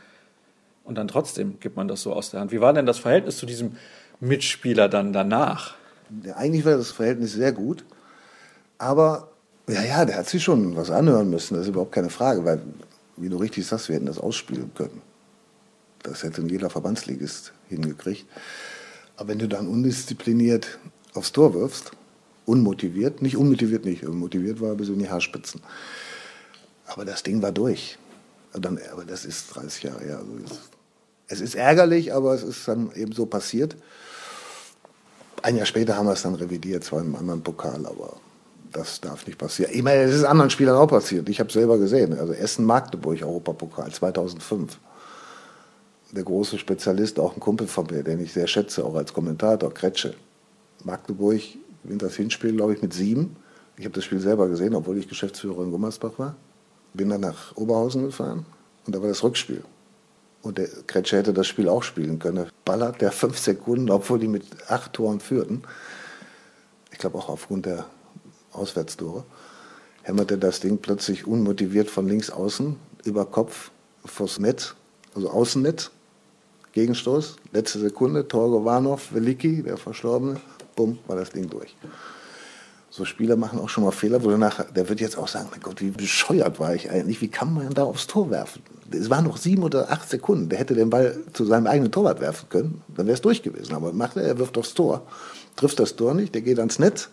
[0.84, 2.52] Und dann trotzdem gibt man das so aus der Hand.
[2.52, 3.78] Wie war denn das Verhältnis zu diesem
[4.20, 5.76] Mitspieler dann danach?
[6.36, 7.86] Eigentlich war das Verhältnis sehr gut.
[8.78, 9.30] Aber
[9.68, 11.56] ja, ja, der hat sich schon was anhören müssen.
[11.56, 12.62] Das ist überhaupt keine Frage, weil,
[13.18, 15.02] wie du richtig sagst, wir hätten das ausspielen können.
[16.04, 18.26] Das hätte jeder Verbandsligist hingekriegt.
[19.16, 20.80] Aber wenn du dann undiszipliniert
[21.14, 21.92] aufs Tor wirfst,
[22.46, 25.62] unmotiviert, nicht unmotiviert nicht, motiviert war bis in die Haarspitzen,
[26.86, 27.98] aber das Ding war durch.
[28.54, 30.18] Dann, aber das ist 30 Jahre her.
[30.18, 30.62] Also
[31.28, 33.76] es ist ärgerlich, aber es ist dann eben so passiert.
[35.42, 38.18] Ein Jahr später haben wir es dann revidiert, zwar einem anderen Pokal, aber
[38.74, 39.72] das darf nicht passieren.
[39.74, 41.30] Ich meine, es ist anderen Spielern auch passiert.
[41.30, 42.18] Ich habe es selber gesehen.
[42.18, 44.78] Also Essen-Magdeburg, Europapokal 2005.
[46.12, 49.74] Der große Spezialist, auch ein Kumpel von mir, den ich sehr schätze, auch als Kommentator,
[49.74, 50.14] Kretsche.
[50.84, 51.42] Magdeburg
[51.84, 53.36] gewinnt das Hinspiel, glaube ich, mit sieben.
[53.78, 56.36] Ich habe das Spiel selber gesehen, obwohl ich Geschäftsführer in Gummersbach war.
[56.94, 58.46] Bin dann nach Oberhausen gefahren
[58.86, 59.64] und da war das Rückspiel.
[60.44, 62.50] Und der Kretsche hätte das Spiel auch spielen können.
[62.66, 65.64] Ballert der fünf Sekunden, obwohl die mit acht Toren führten.
[66.92, 67.86] Ich glaube auch aufgrund der
[68.54, 69.24] Auswärtstore.
[70.04, 73.72] Hämmerte das Ding plötzlich unmotiviert von links außen über Kopf
[74.06, 74.76] vors Netz,
[75.16, 75.92] also Außennetz.
[76.74, 80.42] Gegenstoß, letzte Sekunde, Torgo Warnow, Veliki, der Verstorbene,
[80.76, 81.76] bumm, war das Ding durch.
[82.90, 85.62] So Spieler machen auch schon mal Fehler, wo danach, der wird jetzt auch sagen, mein
[85.62, 88.64] Gott, wie bescheuert war ich eigentlich, wie kann man da aufs Tor werfen?
[88.92, 92.22] Es waren noch sieben oder acht Sekunden, der hätte den Ball zu seinem eigenen Torwart
[92.22, 93.74] werfen können, dann wäre es durch gewesen.
[93.74, 95.04] Aber macht er, er wirft aufs Tor,
[95.56, 97.10] trifft das Tor nicht, der geht ans Netz.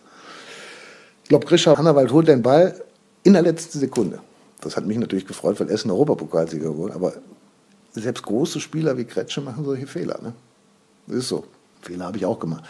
[1.31, 2.83] Ich glaube, Grisha Hannawald holt den Ball
[3.23, 4.19] in der letzten Sekunde.
[4.59, 7.13] Das hat mich natürlich gefreut, weil Essen Europapokalsieger wurde, aber
[7.93, 10.19] selbst große Spieler wie Kretsche machen solche Fehler.
[10.21, 10.33] Ne?
[11.07, 11.45] Das ist so.
[11.83, 12.65] Fehler habe ich auch gemacht.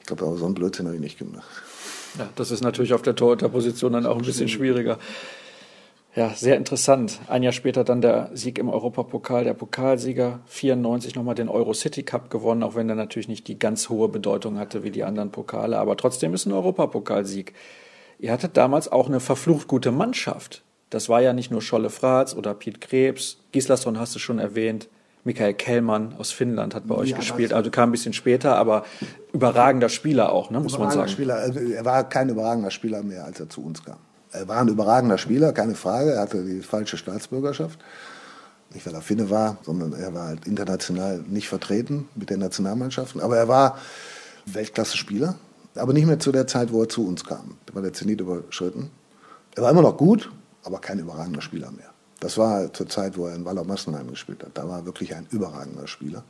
[0.00, 1.46] Ich glaube, aber so einen Blödsinn habe ich nicht gemacht.
[2.18, 4.98] Ja, das ist natürlich auf der Torhüterposition dann auch ein bisschen schwieriger.
[6.14, 7.20] Ja, sehr interessant.
[7.28, 12.02] Ein Jahr später dann der Sieg im Europapokal, der Pokalsieger, 94 nochmal den Euro City
[12.02, 15.30] Cup gewonnen, auch wenn er natürlich nicht die ganz hohe Bedeutung hatte wie die anderen
[15.30, 17.52] Pokale, aber trotzdem ist ein Europapokalsieg.
[18.18, 20.64] Ihr hattet damals auch eine verflucht gute Mannschaft.
[20.90, 24.88] Das war ja nicht nur Scholle Fratz oder Piet Krebs, Gislason hast du schon erwähnt,
[25.24, 28.84] Michael Kellmann aus Finnland hat bei euch ja, gespielt, also kam ein bisschen später, aber
[29.32, 31.10] überragender Spieler auch, ne, muss man sagen.
[31.10, 33.98] Spieler, also er war kein überragender Spieler mehr, als er zu uns kam.
[34.32, 36.12] Er war ein überragender Spieler, keine Frage.
[36.12, 37.78] Er hatte die falsche Staatsbürgerschaft.
[38.74, 43.20] Nicht, weil er Finne war, sondern er war halt international nicht vertreten mit den Nationalmannschaften.
[43.20, 43.78] Aber er war
[44.46, 45.36] Weltklasse-Spieler.
[45.74, 47.56] Aber nicht mehr zu der Zeit, wo er zu uns kam.
[47.66, 48.90] Da war der Zenit überschritten.
[49.54, 50.30] Er war immer noch gut,
[50.64, 51.90] aber kein überragender Spieler mehr.
[52.20, 54.50] Das war zur Zeit, wo er in Wallau Massenheim gespielt hat.
[54.54, 56.24] Da war er wirklich ein überragender Spieler.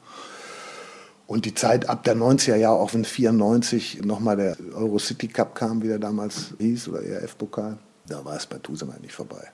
[1.26, 5.54] Und die Zeit ab der 90er Jahre, auch wenn 94 nochmal der Euro City Cup
[5.54, 9.50] kam, wie der damals hieß, oder ERF-Pokal, da war es bei Tusem eigentlich vorbei.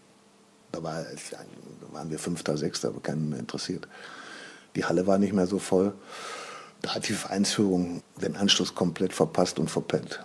[0.72, 3.86] Da, war, da waren wir Fünfter, Sechster, aber keinen mehr interessiert.
[4.76, 5.92] Die Halle war nicht mehr so voll.
[6.82, 10.20] Da hat die Vereinsführung den Anschluss komplett verpasst und verpennt.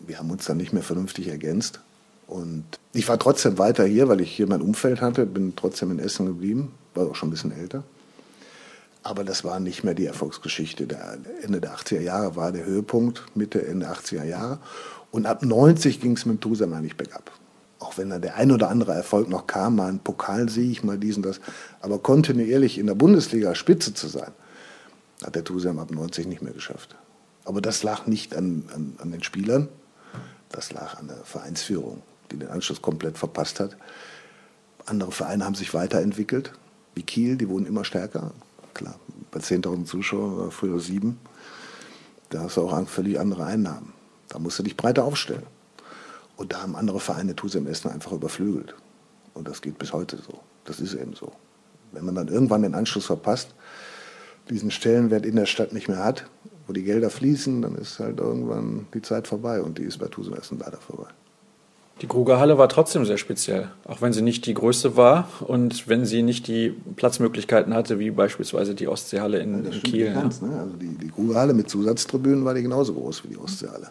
[0.00, 1.80] Wir haben uns dann nicht mehr vernünftig ergänzt.
[2.26, 5.98] Und ich war trotzdem weiter hier, weil ich hier mein Umfeld hatte, bin trotzdem in
[5.98, 7.82] Essen geblieben, war auch schon ein bisschen älter.
[9.02, 10.86] Aber das war nicht mehr die Erfolgsgeschichte.
[10.86, 14.58] Der Ende der 80er Jahre war der Höhepunkt, Mitte, Ende 80er Jahre.
[15.10, 17.30] Und ab 90 ging es mit Tusem eigentlich bergab.
[17.78, 21.22] Auch wenn da der ein oder andere Erfolg noch kam, mal ein Pokalsieg, mal diesen,
[21.22, 21.40] das.
[21.80, 24.32] Aber kontinuierlich in der Bundesliga Spitze zu sein,
[25.24, 26.96] hat der Tusem ab 90 nicht mehr geschafft.
[27.44, 29.68] Aber das lag nicht an, an, an den Spielern,
[30.50, 33.76] das lag an der Vereinsführung, die den Anschluss komplett verpasst hat.
[34.86, 36.52] Andere Vereine haben sich weiterentwickelt,
[36.94, 38.32] wie Kiel, die wurden immer stärker.
[38.74, 38.96] Klar,
[39.30, 41.18] bei 10.000 Zuschauern, früher sieben,
[42.28, 43.92] da hast du auch völlig andere Einnahmen.
[44.30, 45.42] Da musst du dich breiter aufstellen.
[46.36, 48.74] Und da haben andere Vereine Tusem Essen einfach überflügelt.
[49.34, 50.40] Und das geht bis heute so.
[50.64, 51.32] Das ist eben so.
[51.92, 53.54] Wenn man dann irgendwann den Anschluss verpasst,
[54.48, 56.26] diesen Stellenwert in der Stadt nicht mehr hat,
[56.66, 60.06] wo die Gelder fließen, dann ist halt irgendwann die Zeit vorbei und die ist bei
[60.06, 61.08] Tusem Essen leider vorbei.
[62.00, 66.06] Die Grugerhalle war trotzdem sehr speziell, auch wenn sie nicht die größte war und wenn
[66.06, 70.14] sie nicht die Platzmöglichkeiten hatte, wie beispielsweise die Ostseehalle in, ja, in Kiel.
[70.14, 70.58] Ganz, ne?
[70.58, 73.90] also die, die Grugerhalle mit Zusatztribünen war die genauso groß wie die Ostseehalle.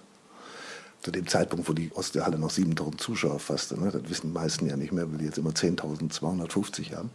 [1.01, 3.79] Zu dem Zeitpunkt, wo die Ostseehalle noch 7000 Zuschauer fasste.
[3.79, 3.89] Ne?
[3.91, 7.09] Das wissen die meisten ja nicht mehr, weil die jetzt immer 10.250 haben.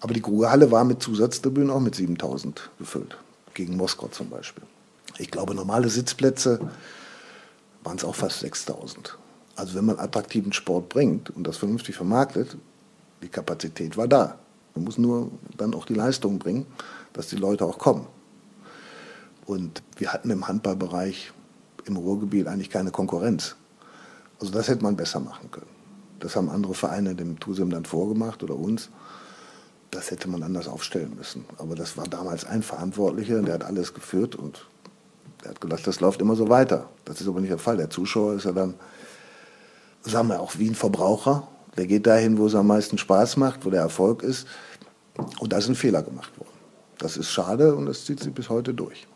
[0.00, 3.16] Aber die Grugerhalle war mit Zusatztribünen auch mit 7000 gefüllt.
[3.54, 4.64] Gegen Moskau zum Beispiel.
[5.18, 6.60] Ich glaube, normale Sitzplätze
[7.82, 9.16] waren es auch fast 6000.
[9.54, 12.58] Also wenn man attraktiven Sport bringt und das vernünftig vermarktet,
[13.22, 14.38] die Kapazität war da.
[14.74, 16.66] Man muss nur dann auch die Leistung bringen,
[17.14, 18.06] dass die Leute auch kommen.
[19.46, 21.32] Und wir hatten im Handballbereich
[21.86, 23.56] im Ruhrgebiet eigentlich keine Konkurrenz.
[24.40, 25.66] Also das hätte man besser machen können.
[26.20, 28.90] Das haben andere Vereine dem TUSEM dann vorgemacht oder uns.
[29.90, 31.44] Das hätte man anders aufstellen müssen.
[31.58, 34.66] Aber das war damals ein Verantwortlicher, der hat alles geführt und
[35.42, 36.88] der hat gedacht, das läuft immer so weiter.
[37.04, 37.76] Das ist aber nicht der Fall.
[37.76, 38.74] Der Zuschauer ist ja dann
[40.02, 41.46] sagen wir auch wie ein Verbraucher.
[41.76, 44.46] Der geht dahin, wo es am meisten Spaß macht, wo der Erfolg ist.
[45.38, 46.50] Und da ist ein Fehler gemacht worden.
[46.98, 49.06] Das ist schade und das zieht sich bis heute durch.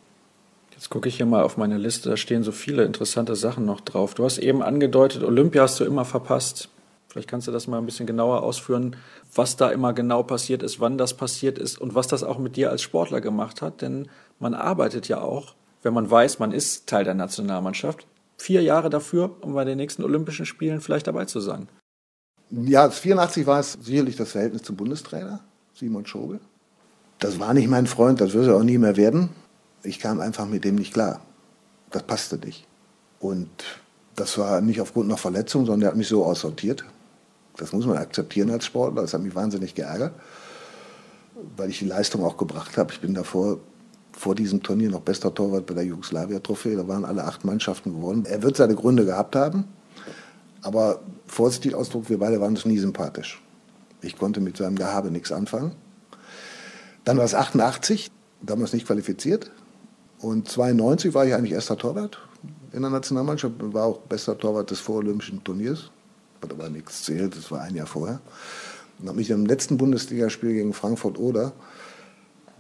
[0.81, 3.83] Jetzt gucke ich hier mal auf meine Liste, da stehen so viele interessante Sachen noch
[3.83, 4.15] drauf.
[4.15, 6.71] Du hast eben angedeutet, Olympia hast du immer verpasst.
[7.07, 8.97] Vielleicht kannst du das mal ein bisschen genauer ausführen,
[9.35, 12.57] was da immer genau passiert ist, wann das passiert ist und was das auch mit
[12.57, 13.83] dir als Sportler gemacht hat.
[13.83, 18.07] Denn man arbeitet ja auch, wenn man weiß, man ist Teil der Nationalmannschaft,
[18.39, 21.69] vier Jahre dafür, um bei den nächsten Olympischen Spielen vielleicht dabei zu sein.
[22.49, 25.41] Ja, 84 war es sicherlich das Verhältnis zum Bundestrainer,
[25.75, 26.41] Simon Schobel.
[27.19, 29.29] Das war nicht mein Freund, das wird er auch nie mehr werden.
[29.83, 31.21] Ich kam einfach mit dem nicht klar.
[31.91, 32.67] Das passte nicht.
[33.19, 33.49] Und
[34.17, 36.85] das war nicht aufgrund einer Verletzung, sondern er hat mich so aussortiert.
[37.57, 39.03] Das muss man akzeptieren als Sportler.
[39.03, 40.15] Das hat mich wahnsinnig geärgert,
[41.57, 42.93] weil ich die Leistung auch gebracht habe.
[42.93, 43.59] Ich bin davor
[44.13, 46.77] vor diesem Turnier noch bester Torwart bei der Jugoslawia-Trophäe.
[46.77, 48.27] Da waren alle acht Mannschaften gewonnen.
[48.27, 49.65] Er wird seine Gründe gehabt haben,
[50.63, 53.43] aber vorsichtig Ausdruck, wir beide waren uns nie sympathisch.
[54.03, 55.73] Ich konnte mit seinem Gehabe nichts anfangen.
[57.05, 58.11] Dann war es 88,
[58.43, 59.51] damals nicht qualifiziert.
[60.21, 62.19] Und 92 war ich eigentlich erster Torwart
[62.73, 65.91] in der Nationalmannschaft, war auch bester Torwart des vorolympischen Turniers.
[66.43, 68.21] Hat aber nichts zählt, das war ein Jahr vorher.
[68.99, 71.53] Und habe mich im letzten Bundesligaspiel gegen Frankfurt Oder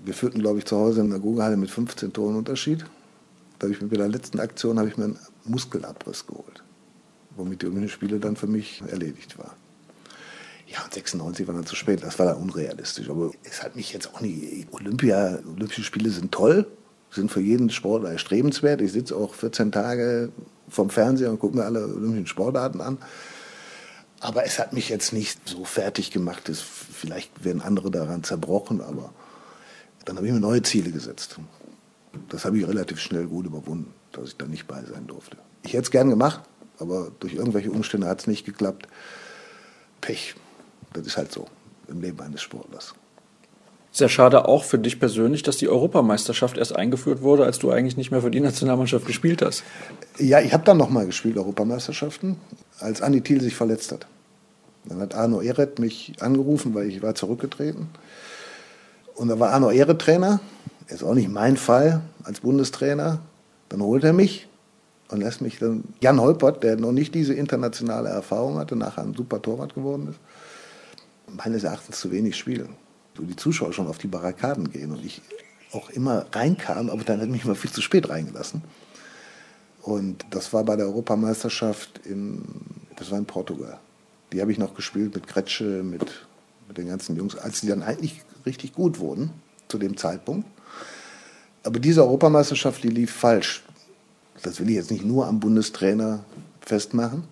[0.02, 2.84] wir führten, glaube ich, zu Hause in der Guggenhalle mit 15 Toren Unterschied.
[3.58, 6.62] Da habe ich bei der letzten Aktion habe ich mir einen Muskelabriss geholt,
[7.36, 9.54] womit die Olympischen Spiele dann für mich erledigt war.
[10.66, 12.02] Ja, und 96 war dann zu spät.
[12.02, 13.10] Das war dann unrealistisch.
[13.10, 14.68] Aber es hat mich jetzt auch nicht.
[14.70, 16.66] Olympia, Olympische Spiele sind toll,
[17.10, 18.80] sind für jeden Sportler erstrebenswert.
[18.80, 20.30] Ich sitze auch 14 Tage
[20.68, 22.98] vom Fernseher und gucke mir alle olympischen Sportarten an.
[24.20, 26.48] Aber es hat mich jetzt nicht so fertig gemacht.
[26.48, 29.12] Dass vielleicht werden andere daran zerbrochen, aber
[30.04, 31.38] dann habe ich mir neue Ziele gesetzt.
[32.28, 35.36] Das habe ich relativ schnell gut überwunden, dass ich da nicht bei sein durfte.
[35.62, 36.42] Ich hätte es gern gemacht,
[36.78, 38.88] aber durch irgendwelche Umstände hat es nicht geklappt.
[40.00, 40.34] Pech.
[40.92, 41.46] Das ist halt so
[41.88, 42.94] im Leben eines Sportlers.
[43.92, 47.96] Sehr schade auch für dich persönlich, dass die Europameisterschaft erst eingeführt wurde, als du eigentlich
[47.96, 49.64] nicht mehr für die Nationalmannschaft gespielt hast.
[50.18, 52.36] Ja, ich habe dann nochmal gespielt, Europameisterschaften,
[52.78, 54.06] als Anni Thiel sich verletzt hat.
[54.84, 57.88] Dann hat Arno Ehret mich angerufen, weil ich war zurückgetreten.
[59.14, 60.40] Und da war Arno Ehre Trainer,
[60.86, 63.20] ist auch nicht mein Fall als Bundestrainer.
[63.68, 64.48] Dann holt er mich
[65.10, 69.14] und lässt mich dann, Jan Holpert, der noch nicht diese internationale Erfahrung hatte, nachher ein
[69.14, 70.20] super Torwart geworden ist,
[71.44, 72.70] meines Erachtens zu wenig spielen.
[73.20, 75.22] Die Zuschauer schon auf die Barrikaden gehen und ich
[75.72, 78.62] auch immer reinkam, aber dann hat mich mal viel zu spät reingelassen.
[79.82, 82.42] Und das war bei der Europameisterschaft in,
[82.96, 83.78] das war in Portugal.
[84.32, 86.26] Die habe ich noch gespielt mit Kretsche, mit,
[86.68, 89.30] mit den ganzen Jungs, als die dann eigentlich richtig gut wurden
[89.68, 90.46] zu dem Zeitpunkt.
[91.62, 93.64] Aber diese Europameisterschaft, die lief falsch.
[94.42, 96.24] Das will ich jetzt nicht nur am Bundestrainer
[96.60, 97.24] festmachen.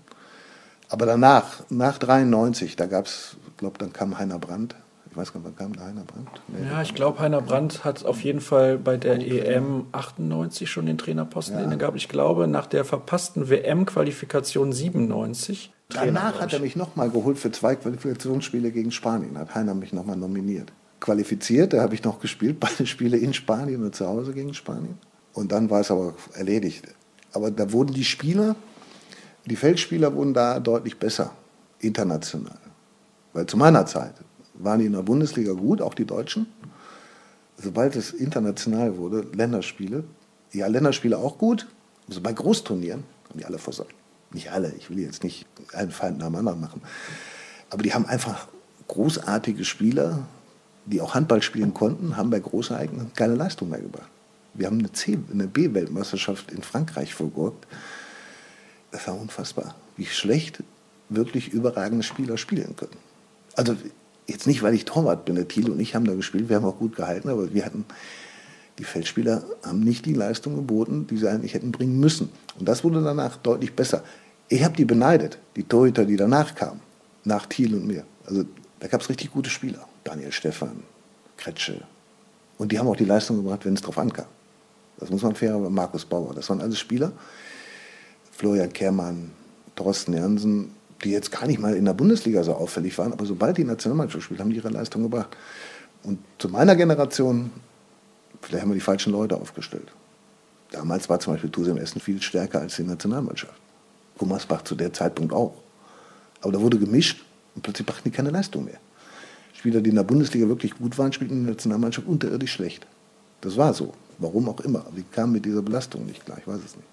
[0.89, 4.75] Aber danach, nach 93, da gab es, ich glaube, dann kam Heiner Brandt.
[5.19, 6.29] Ich weiß gar nicht, wann kam Heiner Brandt?
[6.47, 10.87] Nee, ja, ich glaube, Heiner Brandt hat auf jeden Fall bei der EM 98 schon
[10.87, 11.65] den Trainerposten ja.
[11.65, 11.97] inne gehabt.
[11.97, 15.73] Ich glaube, nach der verpassten WM-Qualifikation 97.
[15.89, 19.37] Danach hat er mich nochmal geholt für zwei Qualifikationsspiele gegen Spanien.
[19.37, 23.85] Hat Heiner mich nochmal nominiert qualifiziert, da habe ich noch gespielt, beide Spiele in Spanien
[23.85, 24.99] und zu Hause gegen Spanien.
[25.33, 26.85] Und dann war es aber erledigt.
[27.33, 28.57] Aber da wurden die Spieler,
[29.47, 31.33] die Feldspieler wurden da deutlich besser,
[31.81, 32.59] international.
[33.33, 34.15] Weil zu meiner Zeit
[34.59, 36.47] waren die in der Bundesliga gut, auch die Deutschen.
[37.57, 40.05] sobald es international wurde, Länderspiele,
[40.53, 41.67] ja, Länderspiele auch gut,
[42.09, 43.95] also bei Großturnieren haben die alle versagt.
[44.33, 46.83] Nicht alle, ich will jetzt nicht einen Feind nach dem anderen machen.
[47.71, 48.49] Aber die haben einfach
[48.87, 50.27] großartige Spieler,
[50.87, 54.09] die auch Handball spielen konnten, haben bei Großereignissen keine Leistung mehr gebracht.
[54.55, 57.67] Wir haben eine B-Weltmeisterschaft in Frankreich vergurkt.
[58.91, 60.63] Das war unfassbar, wie schlecht
[61.09, 62.97] wirklich überragende Spieler spielen können.
[63.55, 63.77] Also
[64.29, 66.67] jetzt nicht, weil ich Torwart bin, der Thiel und ich haben da gespielt, wir haben
[66.67, 67.85] auch gut gehalten, aber wir hatten,
[68.79, 72.29] die Feldspieler haben nicht die Leistung geboten, die sie eigentlich hätten bringen müssen.
[72.59, 74.05] Und das wurde danach deutlich besser.
[74.49, 76.81] Ich habe die beneidet, die Torhüter, die danach kamen,
[77.25, 78.05] nach Thiel und mir.
[78.27, 78.45] Also
[78.79, 79.89] da gab es richtig gute Spieler.
[80.05, 80.83] Daniel Stephan,
[81.37, 81.81] Kretsche.
[82.59, 84.27] Und die haben auch die Leistung gebracht, wenn es drauf ankam.
[84.99, 87.13] Das muss man fair, aber Markus Bauer, das waren alles Spieler.
[88.33, 89.31] Florian Kehrmann,
[89.75, 90.73] Thorsten Jansen,
[91.05, 94.25] die jetzt gar nicht mal in der Bundesliga so auffällig waren, aber sobald die Nationalmannschaft
[94.25, 95.37] spielt, haben die ihre Leistung gebracht.
[96.03, 97.51] Und zu meiner Generation,
[98.43, 99.89] vielleicht haben wir die falschen Leute aufgestellt.
[100.71, 103.55] Damals war zum Beispiel Tusem Essen viel stärker als die Nationalmannschaft.
[104.19, 105.55] Gummersbach zu der Zeitpunkt auch.
[106.41, 108.79] Aber da wurde gemischt und plötzlich brachten die keine Leistung mehr.
[109.55, 112.87] Spieler, die in der Bundesliga wirklich gut waren, spielten in der Nationalmannschaft unterirdisch schlecht.
[113.41, 113.93] Das war so.
[114.19, 114.85] Warum auch immer.
[114.97, 116.39] Die kamen mit dieser Belastung nicht klar.
[116.39, 116.89] Ich weiß es nicht.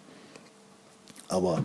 [1.28, 1.64] Aber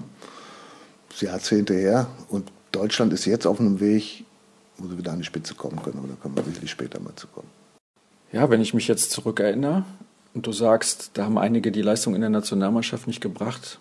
[1.18, 4.24] Jahrzehnte her und Deutschland ist jetzt auf einem Weg,
[4.78, 5.98] wo sie wieder an die Spitze kommen können.
[5.98, 7.48] Aber da kommen wir sicherlich später mal zu kommen.
[8.32, 9.84] Ja, wenn ich mich jetzt zurückerinnere
[10.34, 13.80] und du sagst, da haben einige die Leistung in der Nationalmannschaft nicht gebracht.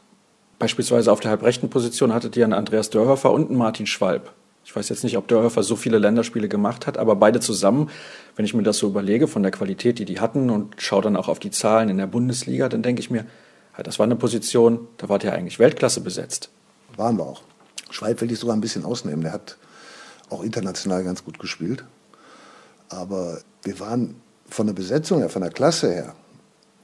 [0.58, 4.34] Beispielsweise auf der halbrechten Position hattet ihr einen Andreas Dörhofer und einen Martin Schwalb.
[4.65, 7.89] Ich weiß jetzt nicht, ob Dörhofer so viele Länderspiele gemacht hat, aber beide zusammen,
[8.36, 11.15] wenn ich mir das so überlege, von der Qualität, die die hatten und schaue dann
[11.15, 13.26] auch auf die Zahlen in der Bundesliga, dann denke ich mir,
[13.82, 16.50] das war eine Position, da war der eigentlich Weltklasse besetzt.
[17.00, 17.44] Waren wir auch.
[17.92, 19.22] Schweib will ich sogar ein bisschen ausnehmen.
[19.22, 19.58] Der hat
[20.30, 21.86] auch international ganz gut gespielt.
[22.90, 24.16] Aber wir waren
[24.50, 26.14] von der Besetzung her, von der Klasse her,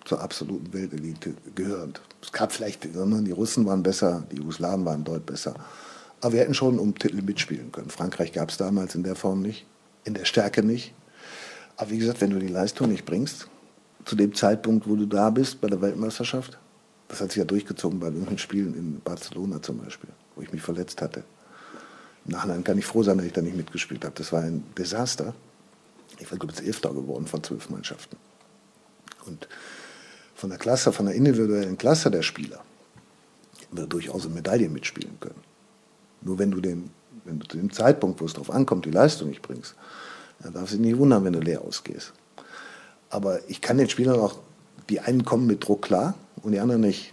[0.06, 2.00] zur absoluten Weltelite gehörend.
[2.22, 5.54] Es gab vielleicht, die Russen waren besser, die Jugoslawen waren dort besser.
[6.22, 7.90] Aber wir hätten schon um Titel mitspielen können.
[7.90, 9.66] Frankreich gab es damals in der Form nicht,
[10.06, 10.94] in der Stärke nicht.
[11.76, 13.50] Aber wie gesagt, wenn du die Leistung nicht bringst,
[14.06, 16.58] zu dem Zeitpunkt, wo du da bist bei der Weltmeisterschaft,
[17.08, 20.62] das hat sich ja durchgezogen bei irgendwelchen Spielen in Barcelona zum Beispiel, wo ich mich
[20.62, 21.24] verletzt hatte.
[22.26, 24.16] Im Nachhinein kann ich froh sein, dass ich da nicht mitgespielt habe.
[24.18, 25.36] Das war ein Desaster.
[26.18, 28.18] Ich war, glaube ich, Elfter geworden von zwölf Mannschaften.
[29.26, 29.48] Und
[30.34, 32.64] von der Klasse, von der individuellen Klasse der Spieler,
[33.72, 35.42] würde durchaus eine Medaille mitspielen können.
[36.22, 36.90] Nur wenn du, den,
[37.26, 39.76] wenn du zu dem Zeitpunkt, wo es darauf ankommt, die Leistung nicht bringst,
[40.40, 42.14] dann darfst du dich nicht wundern, wenn du leer ausgehst.
[43.10, 44.40] Aber ich kann den Spielern auch,
[44.90, 46.16] die einen kommen mit Druck klar
[46.46, 47.12] und die anderen nicht.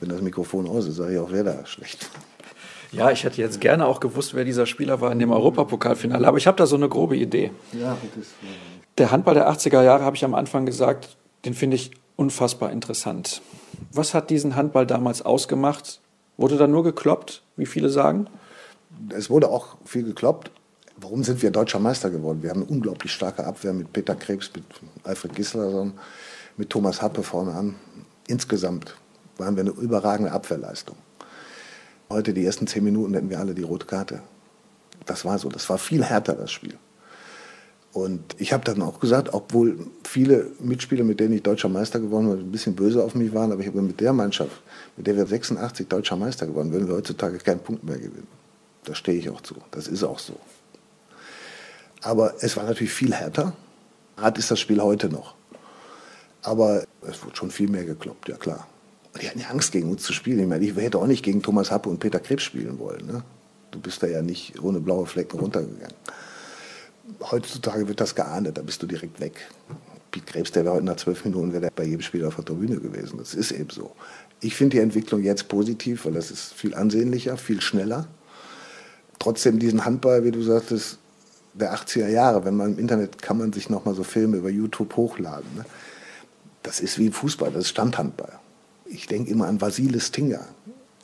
[0.00, 2.10] Wenn das Mikrofon aus ist, sage ich auch, wer da schlecht.
[2.92, 6.38] Ja, ich hätte jetzt gerne auch gewusst, wer dieser Spieler war in dem Europapokalfinale, aber
[6.38, 7.50] ich habe da so eine grobe Idee.
[7.72, 8.32] Ja, ist,
[8.96, 13.42] der Handball der 80er Jahre, habe ich am Anfang gesagt, den finde ich unfassbar interessant.
[13.92, 16.00] Was hat diesen Handball damals ausgemacht?
[16.36, 18.28] Wurde da nur gekloppt, wie viele sagen?
[19.10, 20.50] Es wurde auch viel gekloppt.
[20.96, 22.42] Warum sind wir deutscher Meister geworden?
[22.42, 24.64] Wir haben eine unglaublich starke Abwehr mit Peter Krebs, mit
[25.04, 25.92] Alfred Gislason,
[26.56, 27.76] mit Thomas Happe vorne an.
[28.28, 28.94] Insgesamt
[29.38, 30.96] waren wir eine überragende Abwehrleistung.
[32.10, 34.20] Heute die ersten zehn Minuten hätten wir alle die rote Karte.
[35.06, 35.48] Das war so.
[35.48, 36.78] Das war viel härter, das Spiel.
[37.92, 42.28] Und ich habe dann auch gesagt, obwohl viele Mitspieler, mit denen ich deutscher Meister geworden
[42.28, 44.60] bin, ein bisschen böse auf mich waren, aber ich habe mit der Mannschaft,
[44.96, 48.28] mit der wir 86 deutscher Meister geworden würden wir heutzutage keinen Punkt mehr gewinnen.
[48.84, 49.54] Da stehe ich auch zu.
[49.70, 50.38] Das ist auch so.
[52.02, 53.54] Aber es war natürlich viel härter.
[54.18, 55.34] Hart ist das Spiel heute noch.
[56.42, 58.66] Aber es wurde schon viel mehr gekloppt, ja klar.
[59.12, 60.40] Und die hatten ja Angst, gegen uns zu spielen.
[60.40, 63.06] Ich meine, ich hätte auch nicht gegen Thomas Happe und Peter Krebs spielen wollen.
[63.06, 63.22] Ne?
[63.70, 65.94] Du bist da ja nicht ohne blaue Flecken runtergegangen
[67.20, 69.48] heutzutage wird das geahndet, da bist du direkt weg.
[70.10, 72.78] Piet Krebs, der wäre heute nach zwölf Minuten wäre bei jedem Spiel auf der Tribüne
[72.78, 73.18] gewesen.
[73.18, 73.92] Das ist eben so.
[74.40, 78.06] Ich finde die Entwicklung jetzt positiv, weil das ist viel ansehnlicher, viel schneller.
[79.18, 80.98] Trotzdem diesen Handball, wie du sagtest,
[81.54, 84.96] der 80er Jahre, wenn man im Internet kann man sich nochmal so Filme über YouTube
[84.96, 85.48] hochladen.
[85.56, 85.64] Ne?
[86.62, 88.38] Das ist wie im Fußball, das ist Standhandball.
[88.84, 90.46] Ich denke immer an Vasilis Tinga.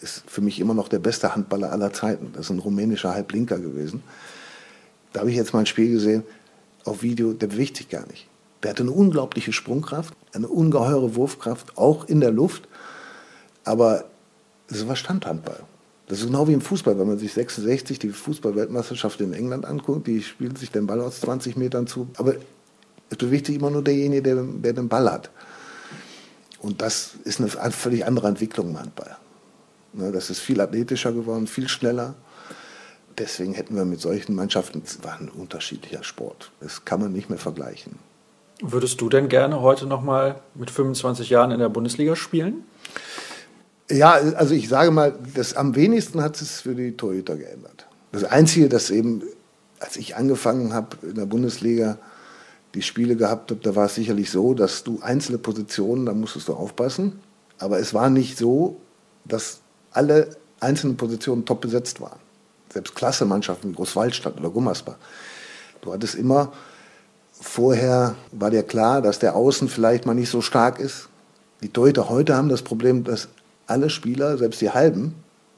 [0.01, 2.31] Ist für mich immer noch der beste Handballer aller Zeiten.
[2.33, 4.03] Das ist ein rumänischer Halblinker gewesen
[5.15, 6.25] da habe ich jetzt mal ein Spiel gesehen
[6.85, 8.27] auf Video, der bewegt sich gar nicht.
[8.63, 12.69] Der hatte eine unglaubliche Sprungkraft, eine ungeheure Wurfkraft, auch in der Luft.
[13.63, 14.05] Aber
[14.69, 15.61] das war Standhandball.
[16.09, 20.07] Das ist genau wie im Fußball, wenn man sich 66 die Fußballweltmeisterschaft in England anguckt,
[20.07, 22.09] die spielen sich den Ball aus 20 Metern zu.
[22.17, 22.35] Aber
[23.09, 25.31] es bewegt sich immer nur derjenige, der, der den Ball hat.
[26.65, 29.17] Und das ist eine völlig andere Entwicklung im Handball.
[29.93, 32.15] Ne, das ist viel athletischer geworden, viel schneller
[33.19, 36.51] deswegen hätten wir mit solchen Mannschaften, es war ein unterschiedlicher Sport.
[36.61, 37.99] Das kann man nicht mehr vergleichen.
[38.61, 42.65] Würdest du denn gerne heute nochmal mit 25 Jahren in der Bundesliga spielen?
[43.91, 47.87] Ja, also ich sage mal, das am wenigsten hat es für die Torhüter geändert.
[48.13, 49.23] Das Einzige, das eben,
[49.81, 51.99] als ich angefangen habe in der Bundesliga,
[52.75, 56.49] die Spiele gehabt habe, da war es sicherlich so, dass du einzelne Positionen, da musstest
[56.49, 57.21] du aufpassen.
[57.59, 58.77] Aber es war nicht so,
[59.25, 59.61] dass
[59.93, 62.19] alle einzelnen Positionen top besetzt waren.
[62.73, 64.97] Selbst Klassemannschaften wie Großwaldstadt oder Gummersbach.
[65.81, 66.53] Du hattest immer,
[67.33, 71.09] vorher war dir klar, dass der Außen vielleicht mal nicht so stark ist.
[71.63, 73.29] Die Torhüter heute haben das Problem, dass
[73.67, 75.15] alle Spieler, selbst die Halben,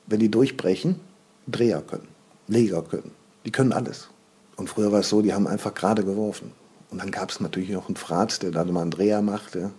[0.07, 1.01] wenn die durchbrechen,
[1.47, 2.09] Dreher können,
[2.49, 3.13] Leger können.
[3.45, 4.09] Die können alles.
[4.57, 6.53] Und früher war es so, die haben einfach gerade geworfen.
[6.91, 9.71] Und dann gab es natürlich noch einen Fratz, der da mal einen Dreher machte.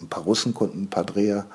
[0.00, 1.46] Ein paar Russen konnten ein paar Dreher.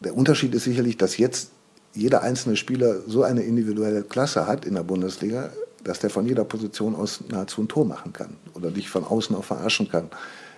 [0.00, 1.50] Der Unterschied ist sicherlich, dass jetzt
[1.92, 5.50] jeder einzelne Spieler so eine individuelle Klasse hat in der Bundesliga,
[5.84, 9.34] dass der von jeder Position aus nahezu ein Tor machen kann oder dich von außen
[9.34, 10.10] auch verarschen kann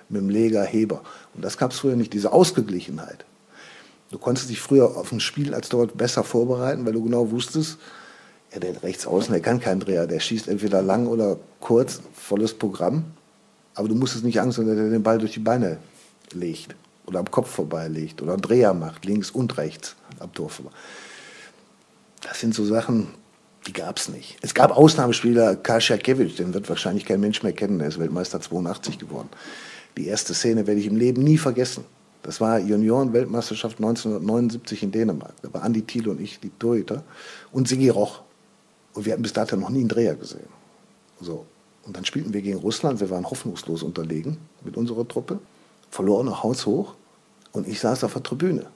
[0.08, 1.02] mit dem Leger, Heber.
[1.34, 3.24] Und das gab es früher nicht, diese Ausgeglichenheit.
[4.10, 7.78] Du konntest dich früher auf ein Spiel als dort besser vorbereiten, weil du genau wusstest,
[8.52, 12.52] ja, der rechts außen, der kann keinen Dreher, der schießt entweder lang oder kurz, volles
[12.52, 13.04] Programm.
[13.74, 15.78] Aber du musstest nicht Angst haben, dass er den Ball durch die Beine
[16.32, 16.74] legt
[17.06, 20.70] oder am Kopf vorbeilegt oder einen Dreher macht, links und rechts am Tor vorbei.
[22.22, 23.08] Das sind so Sachen,
[23.66, 24.36] die gab es nicht.
[24.42, 28.98] Es gab Ausnahmespieler, Kaschakiewicz, den wird wahrscheinlich kein Mensch mehr kennen, der ist Weltmeister 82
[28.98, 29.28] geworden.
[29.96, 31.84] Die erste Szene werde ich im Leben nie vergessen.
[32.22, 35.34] Das war Junioren-Weltmeisterschaft 1979 in Dänemark.
[35.42, 37.02] Da war Andi Thiel und ich die Torhüter
[37.50, 38.22] und Sigi Roch.
[38.94, 40.48] Und wir hatten bis dato noch nie einen Dreher gesehen.
[41.20, 41.46] So.
[41.84, 43.00] Und dann spielten wir gegen Russland.
[43.00, 45.38] Wir waren hoffnungslos unterlegen mit unserer Truppe.
[45.90, 46.94] Verloren nach Haus hoch.
[47.52, 48.66] Und ich saß auf der Tribüne.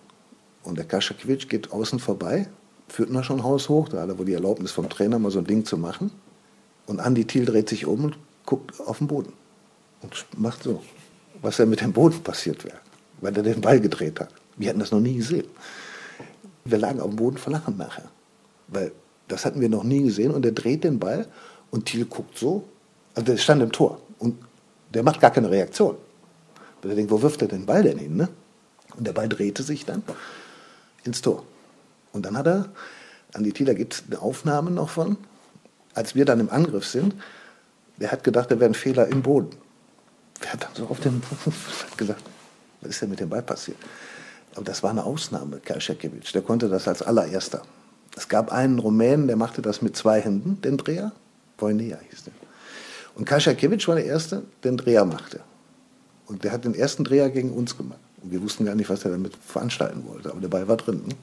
[0.64, 2.48] Und der Kaschakiewicz geht außen vorbei,
[2.88, 3.88] führt noch schon Haus hoch.
[3.88, 6.10] Da hat er wohl die Erlaubnis vom Trainer, mal so ein Ding zu machen.
[6.86, 9.32] Und Andi Thiel dreht sich um und guckt auf den Boden.
[10.02, 10.82] Und macht so,
[11.40, 12.78] was er mit dem Boden passiert wäre
[13.20, 14.30] weil er den Ball gedreht hat.
[14.56, 15.46] Wir hatten das noch nie gesehen.
[16.64, 18.08] Wir lagen auf dem Boden vor Lachen nachher.
[18.68, 18.92] Weil
[19.28, 21.26] das hatten wir noch nie gesehen und er dreht den Ball
[21.70, 22.64] und Thiel guckt so.
[23.16, 24.36] Also der stand im Tor und
[24.92, 25.96] der macht gar keine Reaktion.
[26.80, 28.16] Weil er denkt, wo wirft er den Ball denn hin?
[28.16, 28.28] Ne?
[28.96, 30.02] Und der Ball drehte sich dann
[31.02, 31.44] ins Tor.
[32.12, 32.68] Und dann hat er,
[33.32, 35.16] an die Thieler gibt es eine Aufnahme noch von,
[35.94, 37.14] als wir dann im Angriff sind,
[37.96, 39.50] der hat gedacht, da wäre ein Fehler im Boden.
[40.42, 41.22] Der hat dann so auf den
[41.90, 42.22] hat gesagt,
[42.82, 43.78] was ist denn mit dem Ball passiert?
[44.54, 46.34] Aber das war eine Ausnahme, Kalschekewitsch.
[46.34, 47.62] Der konnte das als allererster.
[48.14, 51.12] Es gab einen Rumänen, der machte das mit zwei Händen, den Dreher.
[51.58, 52.45] Voinea hieß der.
[53.16, 55.40] Und Kaschakewitsch war der Erste, der den Dreher machte.
[56.26, 57.98] Und der hat den ersten Dreher gegen uns gemacht.
[58.22, 60.30] Und wir wussten gar nicht, was er damit veranstalten wollte.
[60.30, 61.02] Aber der Ball war drin.
[61.06, 61.14] Ne?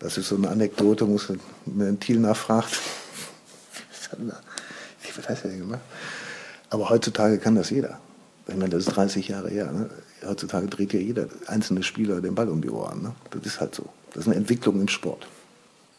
[0.00, 1.32] Das ist so eine Anekdote, muss
[1.64, 2.78] man Thiel nachfragt.
[5.16, 5.80] Was hat er denn gemacht?
[6.70, 7.98] Aber heutzutage kann das jeder.
[8.48, 9.70] Ich meine, das ist 30 Jahre her.
[9.72, 9.88] Ne?
[10.26, 13.02] Heutzutage dreht ja jeder einzelne Spieler den Ball um die Ohren.
[13.02, 13.14] Ne?
[13.30, 13.86] Das ist halt so.
[14.12, 15.26] Das ist eine Entwicklung im Sport.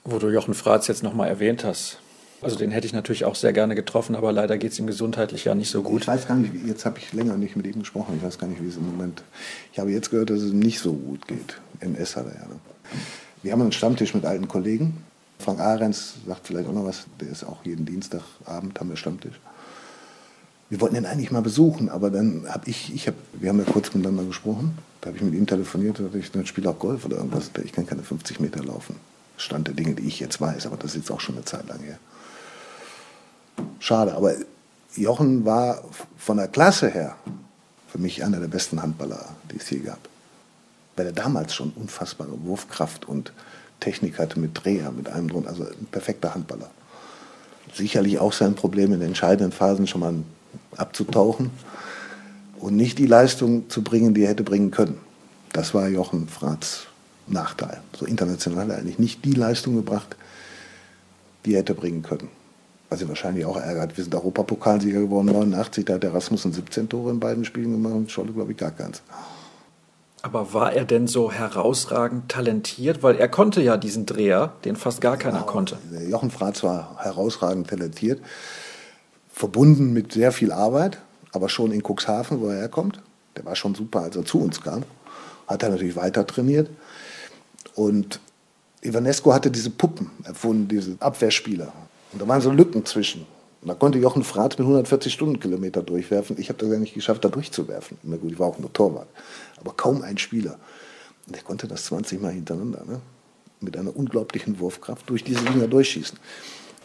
[0.03, 1.99] Wo du Jochen Fratz jetzt nochmal erwähnt hast.
[2.41, 5.45] Also den hätte ich natürlich auch sehr gerne getroffen, aber leider geht es ihm gesundheitlich
[5.45, 6.01] ja nicht so gut.
[6.01, 8.15] Ich weiß gar nicht, jetzt habe ich länger nicht mit ihm gesprochen.
[8.17, 9.23] Ich weiß gar nicht, wie es im Moment.
[9.73, 11.59] Ich habe jetzt gehört, dass es ihm nicht so gut geht.
[11.79, 12.47] MS hat er ja.
[13.41, 14.97] Wir haben einen Stammtisch mit alten Kollegen.
[15.39, 17.05] Frank Ahrens sagt vielleicht auch noch was.
[17.19, 19.39] Der ist auch jeden Dienstagabend haben wir Stammtisch
[20.69, 23.65] wir wollten ihn eigentlich mal besuchen, aber dann habe ich, ich hab, wir haben ja
[23.65, 26.79] kurz miteinander gesprochen, da habe ich mit ihm telefoniert, da hatte ich, dann spiele auch
[26.79, 28.95] Golf oder irgendwas, ich kann keine 50 Meter laufen.
[29.37, 31.67] Stand der Dinge, die ich jetzt weiß, aber das ist jetzt auch schon eine Zeit
[31.67, 31.99] lang her.
[33.79, 34.33] Schade, aber
[34.95, 35.83] Jochen war
[36.17, 37.15] von der Klasse her
[37.87, 39.99] für mich einer der besten Handballer, die es je gab.
[40.95, 43.31] Weil er damals schon unfassbare Wurfkraft und
[43.79, 46.69] Technik hatte mit Dreher, mit allem drum, also ein perfekter Handballer.
[47.73, 50.15] Sicherlich auch sein Problem in den entscheidenden Phasen schon mal
[50.75, 51.51] abzutauchen
[52.59, 54.97] und nicht die Leistung zu bringen, die er hätte bringen können.
[55.53, 56.87] Das war Jochen Fratz
[57.27, 57.81] Nachteil.
[57.97, 60.15] So international hat er eigentlich nicht die Leistung gebracht,
[61.45, 62.29] die er hätte bringen können.
[62.89, 63.97] Was ihn wahrscheinlich auch ärgert.
[63.97, 67.93] Wir sind Europapokalsieger geworden, 89, da hat der Rasmussen 17 Tore in beiden Spielen gemacht
[67.93, 69.01] und Scholle, glaube ich, gar keins.
[70.21, 73.03] Aber war er denn so herausragend talentiert?
[73.03, 75.77] Weil er konnte ja diesen Dreher, den fast gar keiner ja, konnte.
[76.09, 78.21] Jochen Fratz war herausragend talentiert
[79.37, 80.97] verbunden mit sehr viel Arbeit,
[81.31, 82.99] aber schon in Cuxhaven, wo er herkommt.
[83.35, 84.83] Der war schon super, als er zu uns kam.
[85.47, 86.69] Hat er natürlich weiter trainiert.
[87.75, 88.19] Und
[88.81, 91.71] Ivanesco hatte diese Puppen erfunden, diese Abwehrspieler.
[92.11, 93.25] Und da waren so Lücken zwischen.
[93.61, 96.37] Und da konnte Jochen Fratz mit 140 Stundenkilometer durchwerfen.
[96.39, 97.97] Ich habe das ja nicht geschafft, da durchzuwerfen.
[98.03, 99.07] Na gut, ich war auch nur Torwart.
[99.59, 100.59] Aber kaum ein Spieler.
[101.25, 102.83] Und der konnte das 20 Mal hintereinander.
[102.85, 103.01] Ne?
[103.59, 106.17] Mit einer unglaublichen Wurfkraft durch diese Dinger durchschießen.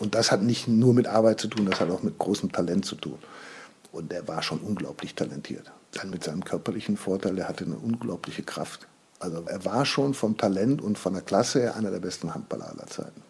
[0.01, 2.85] Und das hat nicht nur mit Arbeit zu tun, das hat auch mit großem Talent
[2.85, 3.19] zu tun.
[3.93, 5.71] Und der war schon unglaublich talentiert.
[5.93, 8.89] Dann mit seinem körperlichen Vorteil, der hatte eine unglaubliche Kraft.
[9.21, 12.69] Also er war schon vom Talent und von der Klasse her einer der besten Handballer
[12.71, 13.23] aller Zeiten.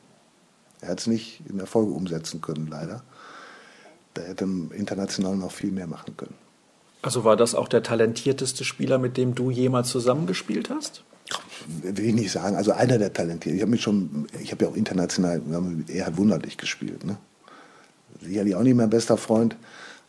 [0.83, 3.03] Er hat es nicht in Erfolge umsetzen können, leider.
[4.15, 6.35] Da hätte er international noch viel mehr machen können.
[7.01, 11.03] Also war das auch der talentierteste Spieler, mit dem du jemals zusammengespielt hast?
[11.83, 12.57] Will ich nicht sagen.
[12.57, 13.57] Also einer der talentierten.
[13.57, 17.05] Ich habe mich schon, ich habe ja auch international, wir haben mit Erhard Wunderlich gespielt.
[17.05, 17.17] Ne?
[18.21, 19.57] Sicherlich auch nicht mein bester Freund,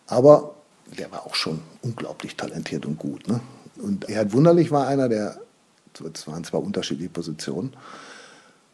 [0.08, 0.56] aber
[0.98, 3.28] der war auch schon unglaublich talentiert und gut.
[3.28, 3.40] Ne?
[3.78, 5.38] Und Erhard Wunderlich war einer, der,
[6.14, 7.74] es waren zwar unterschiedliche Positionen,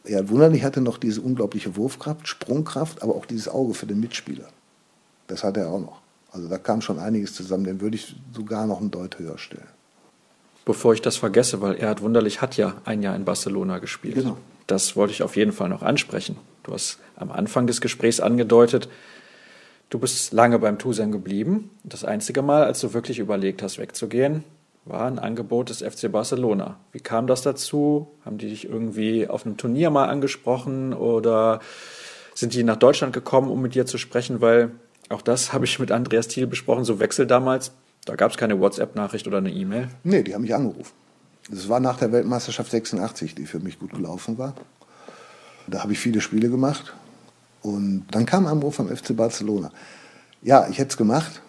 [0.04, 4.48] Erhard Wunderlich hatte noch diese unglaubliche Wurfkraft, Sprungkraft, aber auch dieses Auge für den Mitspieler.
[5.28, 6.02] Das hatte er auch noch.
[6.32, 9.68] Also da kam schon einiges zusammen, den würde ich sogar noch einen Deut höher stellen.
[10.66, 14.16] Bevor ich das vergesse, weil Erhard Wunderlich hat ja ein Jahr in Barcelona gespielt.
[14.16, 14.38] Genau.
[14.68, 16.38] Das wollte ich auf jeden Fall noch ansprechen.
[16.64, 18.88] Du hast am Anfang des Gesprächs angedeutet,
[19.90, 21.72] du bist lange beim Tusem geblieben.
[21.84, 24.44] Das einzige Mal, als du wirklich überlegt hast, wegzugehen,
[24.90, 26.78] war ein Angebot des FC Barcelona.
[26.92, 28.08] Wie kam das dazu?
[28.26, 31.60] Haben die dich irgendwie auf einem Turnier mal angesprochen oder
[32.34, 34.42] sind die nach Deutschland gekommen, um mit dir zu sprechen?
[34.42, 34.72] Weil
[35.10, 37.72] auch das habe ich mit Andreas Thiel besprochen, so Wechsel damals.
[38.06, 39.90] Da gab es keine WhatsApp-Nachricht oder eine E-Mail.
[40.04, 40.94] Nee, die haben mich angerufen.
[41.50, 44.54] Das war nach der Weltmeisterschaft 86, die für mich gut gelaufen war.
[45.68, 46.94] Da habe ich viele Spiele gemacht.
[47.62, 49.72] Und dann kam ein Anruf vom FC Barcelona.
[50.42, 51.42] Ja, ich hätte es gemacht.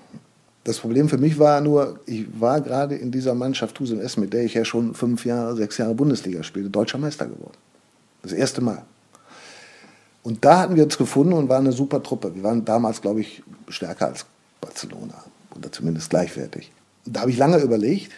[0.65, 4.33] Das Problem für mich war nur, ich war gerade in dieser Mannschaft Tusem S, mit
[4.33, 7.57] der ich ja schon fünf Jahre, sechs Jahre Bundesliga spielte, deutscher Meister geworden.
[8.23, 8.85] Das erste Mal.
[10.23, 12.35] Und da hatten wir uns gefunden und waren eine super Truppe.
[12.35, 14.27] Wir waren damals, glaube ich, stärker als
[14.61, 15.25] Barcelona
[15.57, 16.71] oder zumindest gleichwertig.
[17.07, 18.13] Und da habe ich lange überlegt.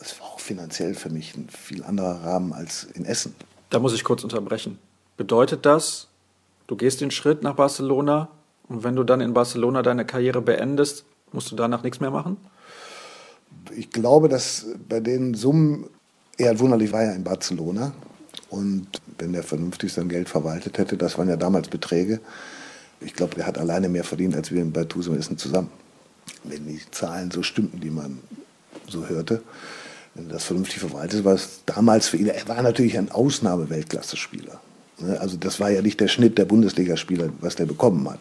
[0.00, 3.34] Es war auch finanziell für mich ein viel anderer Rahmen als in Essen.
[3.68, 4.78] Da muss ich kurz unterbrechen.
[5.18, 6.08] Bedeutet das,
[6.66, 8.28] du gehst den Schritt nach Barcelona
[8.68, 12.36] und wenn du dann in Barcelona deine Karriere beendest, musst du danach nichts mehr machen?
[13.76, 15.86] Ich glaube, dass bei den Summen,
[16.36, 17.92] eher wunderlich war ja in Barcelona.
[18.50, 18.86] Und
[19.18, 22.20] wenn der vernünftig sein Geld verwaltet hätte, das waren ja damals Beträge,
[23.00, 25.70] ich glaube, der hat alleine mehr verdient als wir bei Tusum Essen zusammen.
[26.44, 28.18] Wenn die Zahlen so stimmten, die man
[28.88, 29.42] so hörte.
[30.14, 34.60] Wenn das vernünftig verwaltet, war es damals für ihn, er war natürlich ein Ausnahme-Weltklasse-Spieler.
[34.98, 38.20] Ne, also das war ja nicht der Schnitt der Bundesligaspieler, was der bekommen hat.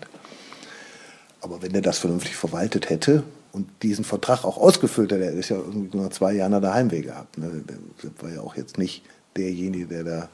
[1.61, 5.57] Wenn er das vernünftig verwaltet hätte und diesen Vertrag auch ausgefüllt hätte, er ist ja
[5.57, 7.37] irgendwie nur zwei Jahre nach der Heimweh gehabt.
[7.37, 7.63] Ne?
[7.67, 7.77] Der
[8.19, 9.03] war ja auch jetzt nicht
[9.37, 10.29] derjenige, der da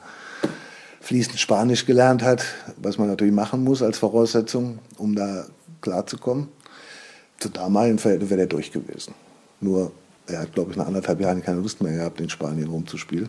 [1.00, 2.44] fließend Spanisch gelernt hat,
[2.76, 5.46] was man natürlich machen muss als Voraussetzung, um da
[5.80, 6.48] klarzukommen.
[7.38, 9.14] Zu damaligen Verhältnissen wäre er durch gewesen.
[9.60, 9.92] Nur,
[10.26, 13.28] er hat, glaube ich, nach anderthalb Jahren keine Lust mehr gehabt, in Spanien rumzuspielen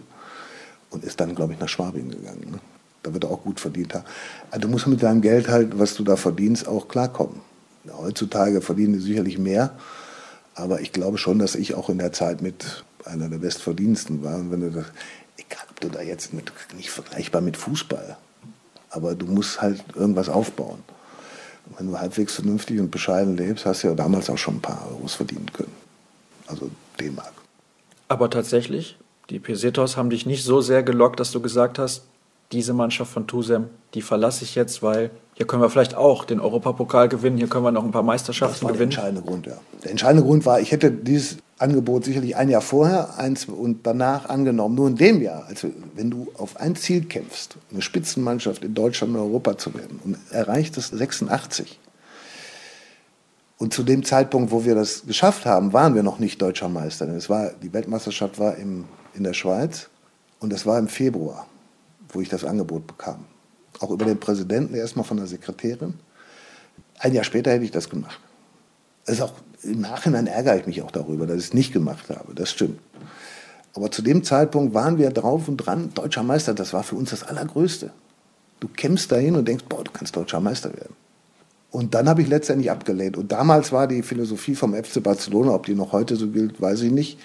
[0.89, 2.51] und ist dann, glaube ich, nach Schwabing gegangen.
[2.51, 2.59] Ne?
[3.03, 4.05] Da wird er auch gut verdient haben.
[4.51, 7.41] Also du musst mit deinem Geld halt, was du da verdienst, auch klarkommen.
[7.91, 9.71] Heutzutage verdienen die sicherlich mehr,
[10.55, 14.35] aber ich glaube schon, dass ich auch in der Zeit mit einer der Bestverdiensten war.
[14.35, 14.85] Und wenn du das,
[15.37, 18.17] egal ob du da jetzt mit, nicht vergleichbar mit Fußball,
[18.89, 20.83] aber du musst halt irgendwas aufbauen.
[21.65, 24.61] Und wenn du halbwegs vernünftig und bescheiden lebst, hast du ja damals auch schon ein
[24.61, 25.73] paar Euros verdienen können.
[26.47, 26.69] Also
[26.99, 27.33] D-Mark.
[28.07, 28.97] Aber tatsächlich,
[29.29, 32.03] die Pesetos haben dich nicht so sehr gelockt, dass du gesagt hast,
[32.51, 36.39] diese Mannschaft von Tusem, die verlasse ich jetzt, weil hier können wir vielleicht auch den
[36.39, 38.89] Europapokal gewinnen, hier können wir noch ein paar Meisterschaften das war gewinnen.
[38.91, 39.53] Der entscheidende Grund, ja.
[39.83, 44.29] Der entscheidende Grund war, ich hätte dieses Angebot sicherlich ein Jahr vorher eins und danach
[44.29, 44.75] angenommen.
[44.75, 49.13] Nur in dem Jahr, also wenn du auf ein Ziel kämpfst, eine Spitzenmannschaft in Deutschland
[49.13, 51.79] und Europa zu werden und erreicht es 86.
[53.57, 57.07] Und zu dem Zeitpunkt, wo wir das geschafft haben, waren wir noch nicht deutscher Meister.
[57.09, 59.89] Es war, die Weltmeisterschaft war im, in der Schweiz
[60.39, 61.48] und das war im Februar
[62.09, 63.25] wo ich das Angebot bekam.
[63.79, 65.95] Auch über den Präsidenten, erstmal von der Sekretärin.
[66.99, 68.19] Ein Jahr später hätte ich das gemacht.
[69.05, 69.33] Das auch,
[69.63, 72.35] Im Nachhinein ärgere ich mich auch darüber, dass ich es nicht gemacht habe.
[72.35, 72.79] Das stimmt.
[73.73, 77.11] Aber zu dem Zeitpunkt waren wir drauf und dran, deutscher Meister, das war für uns
[77.11, 77.91] das Allergrößte.
[78.59, 80.95] Du kämpfst dahin und denkst, boah, du kannst deutscher Meister werden.
[81.71, 83.15] Und dann habe ich letztendlich abgelehnt.
[83.15, 86.81] Und damals war die Philosophie vom FC Barcelona, ob die noch heute so gilt, weiß
[86.81, 87.19] ich nicht,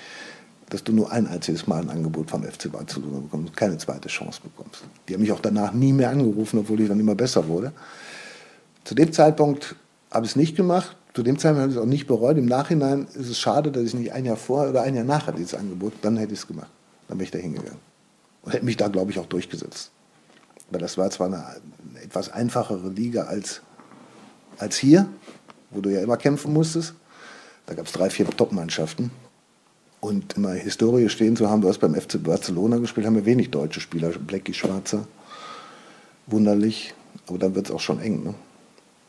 [0.71, 4.41] dass du nur ein einziges Mal ein Angebot vom FC Barcelona bekommst keine zweite Chance
[4.43, 4.83] bekommst.
[5.09, 7.73] Die haben mich auch danach nie mehr angerufen, obwohl ich dann immer besser wurde.
[8.85, 9.77] Zu dem Zeitpunkt
[10.11, 10.97] habe ich es nicht gemacht.
[11.15, 12.39] Zu dem Zeitpunkt habe ich es auch nicht bereut.
[12.39, 15.33] Im Nachhinein ist es schade, dass ich nicht ein Jahr vorher oder ein Jahr nachher
[15.33, 16.71] dieses Angebot, dann hätte ich es gemacht.
[17.09, 17.79] Dann wäre ich da hingegangen.
[18.43, 19.91] Und hätte mich da, glaube ich, auch durchgesetzt.
[20.71, 23.61] Weil das war zwar eine, eine etwas einfachere Liga als,
[24.59, 25.07] als hier,
[25.71, 26.95] wo du ja immer kämpfen musstest.
[27.67, 29.11] Da gab es drei, vier Top-Mannschaften.
[30.05, 33.25] Und in der Historie stehen zu haben, du hast beim FC Barcelona gespielt, haben wir
[33.25, 34.11] wenig deutsche Spieler.
[34.11, 35.07] Blackie Schwarzer,
[36.27, 36.93] wunderlich.
[37.27, 38.23] Aber dann wird es auch schon eng.
[38.23, 38.35] Ne?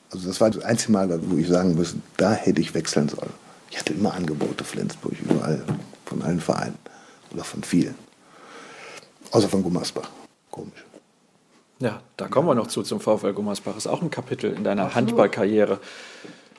[0.09, 3.33] Also das war das einzige Mal, wo ich sagen muss, da hätte ich wechseln sollen.
[3.71, 5.65] Ich hatte immer Angebote Flensburg, überall,
[6.05, 6.77] von allen Vereinen
[7.33, 7.95] oder von vielen.
[9.31, 10.09] Außer von Gummersbach.
[10.49, 10.85] Komisch.
[11.79, 13.75] Ja, da kommen wir noch zu zum VfL Gummersbach.
[13.75, 15.81] Ist auch ein Kapitel in deiner Handballkarriere.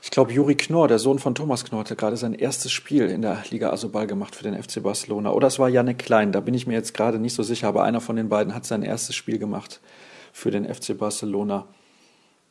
[0.02, 3.22] Ich glaube, Juri Knorr, der Sohn von Thomas Knorr, hat gerade sein erstes Spiel in
[3.22, 5.32] der Liga Asobal gemacht für den FC Barcelona.
[5.32, 7.82] Oder es war Janne Klein, da bin ich mir jetzt gerade nicht so sicher, aber
[7.82, 9.80] einer von den beiden hat sein erstes Spiel gemacht
[10.32, 11.66] für den FC Barcelona.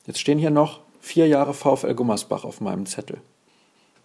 [0.06, 3.20] Jetzt stehen hier noch vier Jahre VfL Gummersbach auf meinem Zettel.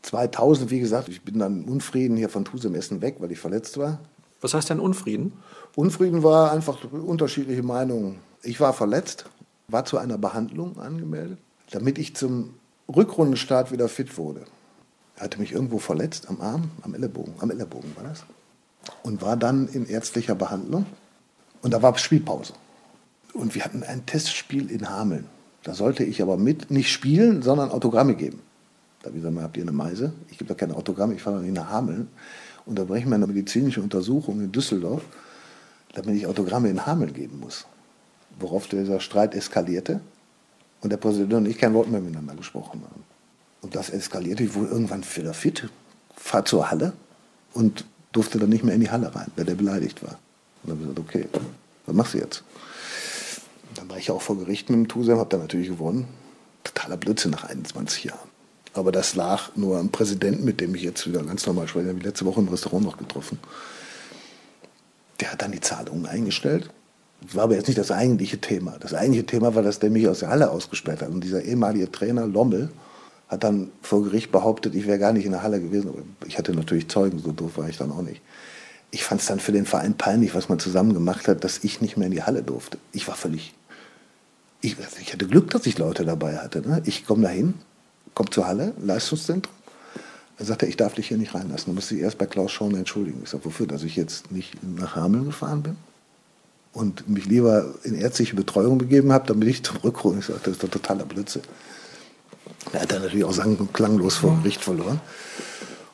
[0.03, 3.79] 2000, wie gesagt, ich bin dann unfrieden hier von Tusem Essen weg, weil ich verletzt
[3.79, 4.01] war.
[4.41, 5.35] Was heißt denn Unfrieden?
[5.77, 8.19] Unfrieden war einfach unterschiedliche Meinungen.
[8.43, 9.27] Ich war verletzt,
[9.69, 11.39] war zu einer Behandlung angemeldet,
[11.71, 12.55] damit ich zum
[12.95, 14.43] Rückrundenstart wieder fit wurde.
[15.17, 18.25] Er hatte mich irgendwo verletzt am Arm, am Ellenbogen, am Ellenbogen war das.
[19.03, 20.87] Und war dann in ärztlicher Behandlung.
[21.63, 22.55] Und da war Spielpause.
[23.35, 25.27] Und wir hatten ein Testspiel in Hameln.
[25.63, 28.41] Da sollte ich aber mit nicht spielen, sondern Autogramme geben.
[29.01, 30.13] Da habe ich gesagt, habt ihr eine Meise?
[30.31, 32.09] Ich gebe da keine Autogramme, ich fahre nicht nach Hameln.
[32.67, 35.03] Unterbrechen wir eine medizinische Untersuchung in Düsseldorf,
[35.95, 37.67] damit ich Autogramme in Hameln geben muss.
[38.39, 40.01] Worauf dieser Streit eskalierte
[40.81, 43.05] und der Präsident und ich kein Wort mehr miteinander gesprochen haben.
[43.63, 45.69] Und das eskalierte ich wohl irgendwann wieder fit,
[46.17, 46.93] fahr zur Halle
[47.53, 50.19] und durfte dann nicht mehr in die Halle rein, weil der beleidigt war.
[50.63, 51.43] Und dann habe ich gesagt, okay,
[51.87, 52.43] was machst du jetzt?
[53.75, 56.07] Dann war ich auch vor Gericht mit dem Tusem, habe dann natürlich gewonnen.
[56.65, 58.29] Totaler Blödsinn nach 21 Jahren.
[58.73, 61.87] Aber das lag nur am Präsidenten, mit dem ich jetzt wieder ganz normal spreche.
[61.87, 63.39] Den habe ich letzte Woche im Restaurant noch getroffen.
[65.19, 66.71] Der hat dann die Zahlungen eingestellt.
[67.23, 68.77] Das war aber jetzt nicht das eigentliche Thema.
[68.81, 71.11] Das eigentliche Thema war, dass der mich aus der Halle ausgesperrt hat.
[71.11, 72.71] Und dieser ehemalige Trainer Lommel
[73.29, 75.93] hat dann vor Gericht behauptet, ich wäre gar nicht in der Halle gewesen.
[76.27, 78.23] Ich hatte natürlich Zeugen, so doof war ich dann auch nicht.
[78.91, 81.81] Ich fand es dann für den Verein peinlich, was man zusammen gemacht hat, dass ich
[81.81, 82.79] nicht mehr in die Halle durfte.
[82.93, 83.55] Ich war völlig.
[84.63, 86.67] Ich, ich hatte Glück, dass ich Leute dabei hatte.
[86.67, 86.83] Ne?
[86.87, 87.55] Ich komme dahin,
[88.15, 89.55] komme zur Halle, Leistungszentrum.
[90.39, 91.67] Er sagte, ich darf dich hier nicht reinlassen.
[91.67, 93.21] Du musst dich erst bei Klaus Schorn entschuldigen.
[93.23, 93.67] Ich sage, wofür?
[93.67, 95.77] Dass ich jetzt nicht nach Hameln gefahren bin?
[96.73, 100.17] Und mich lieber in ärztliche Betreuung begeben habe, damit ich zum Rückruf.
[100.19, 101.43] Ich sagte, das ist doch totaler Blödsinn.
[102.73, 105.01] Er hat dann natürlich auch sang- und klanglos vor Gericht verloren.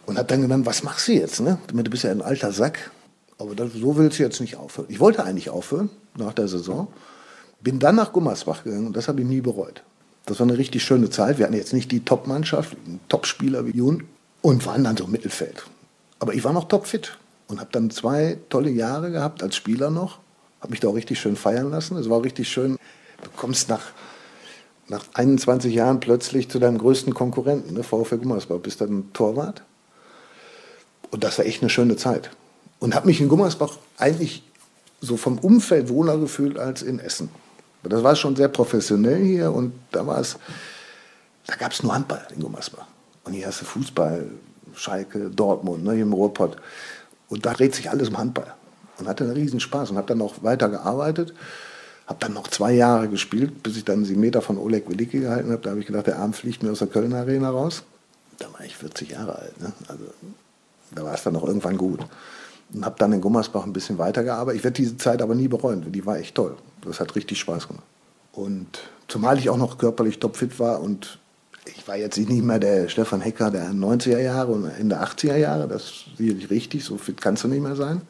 [0.04, 1.40] Und hat dann genannt, was machst du jetzt?
[1.40, 1.58] Ne?
[1.66, 2.90] Du bist ja ein alter Sack.
[3.38, 4.86] Aber das, so willst du jetzt nicht aufhören.
[4.88, 6.88] Ich wollte eigentlich aufhören nach der Saison.
[7.60, 9.82] Bin dann nach Gummersbach gegangen und das habe ich nie bereut.
[10.26, 11.38] Das war eine richtig schöne Zeit.
[11.38, 12.76] Wir hatten jetzt nicht die Top-Mannschaft,
[13.08, 14.04] Top-Spieler wie Jun
[14.42, 15.64] und waren dann so im Mittelfeld.
[16.18, 17.18] Aber ich war noch topfit
[17.48, 20.18] und habe dann zwei tolle Jahre gehabt als Spieler noch.
[20.60, 21.96] Habe mich da auch richtig schön feiern lassen.
[21.96, 22.78] Es war richtig schön.
[23.22, 23.82] Du kommst nach,
[24.88, 27.82] nach 21 Jahren plötzlich zu deinem größten Konkurrenten, ne?
[27.82, 29.62] VfL Gummersbach, bist dann Torwart.
[31.10, 32.30] Und das war echt eine schöne Zeit.
[32.78, 34.42] Und habe mich in Gummersbach eigentlich
[35.00, 37.28] so vom Umfeld wohler gefühlt als in Essen.
[37.82, 40.36] Das war schon sehr professionell hier und da war es,
[41.46, 42.86] da gab es nur Handball in Gummersbach.
[43.24, 44.26] Und hier hast du Fußball,
[44.74, 46.56] Schalke, Dortmund, ne, hier im Ruhrpott.
[47.28, 48.55] Und da dreht sich alles um Handball.
[48.98, 51.34] Und hatte einen riesen Spaß und habe dann noch weiter gearbeitet.
[52.06, 55.50] Habe dann noch zwei Jahre gespielt, bis ich dann sieben Meter von Oleg Wilicki gehalten
[55.50, 55.62] habe.
[55.62, 57.82] Da habe ich gedacht, der Arm fliegt mir aus der Kölner Arena raus.
[58.38, 59.60] Da war ich 40 Jahre alt.
[59.60, 59.72] Ne?
[59.88, 60.04] Also
[60.94, 62.00] da war es dann noch irgendwann gut.
[62.72, 64.58] Und habe dann in Gummersbach ein bisschen weitergearbeitet.
[64.58, 65.90] Ich werde diese Zeit aber nie bereuen.
[65.92, 66.56] Die war echt toll.
[66.82, 67.84] Das hat richtig Spaß gemacht.
[68.32, 71.18] Und zumal ich auch noch körperlich topfit war und
[71.64, 75.66] ich war jetzt nicht mehr der Stefan Hecker der 90er Jahre und Ende 80er Jahre,
[75.66, 78.02] das ist sicherlich richtig, so fit kannst du nicht mehr sein.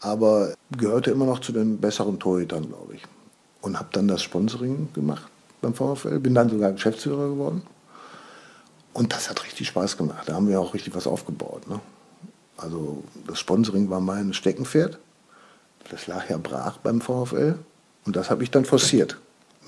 [0.00, 3.02] Aber gehörte immer noch zu den besseren Torhütern, glaube ich.
[3.60, 5.30] Und habe dann das Sponsoring gemacht
[5.60, 7.62] beim VfL, bin dann sogar Geschäftsführer geworden.
[8.92, 10.28] Und das hat richtig Spaß gemacht.
[10.28, 11.68] Da haben wir auch richtig was aufgebaut.
[11.68, 11.80] Ne?
[12.56, 14.98] Also das Sponsoring war mein Steckenpferd.
[15.90, 17.56] Das lag ja brach beim VfL.
[18.04, 19.18] Und das habe ich dann forciert.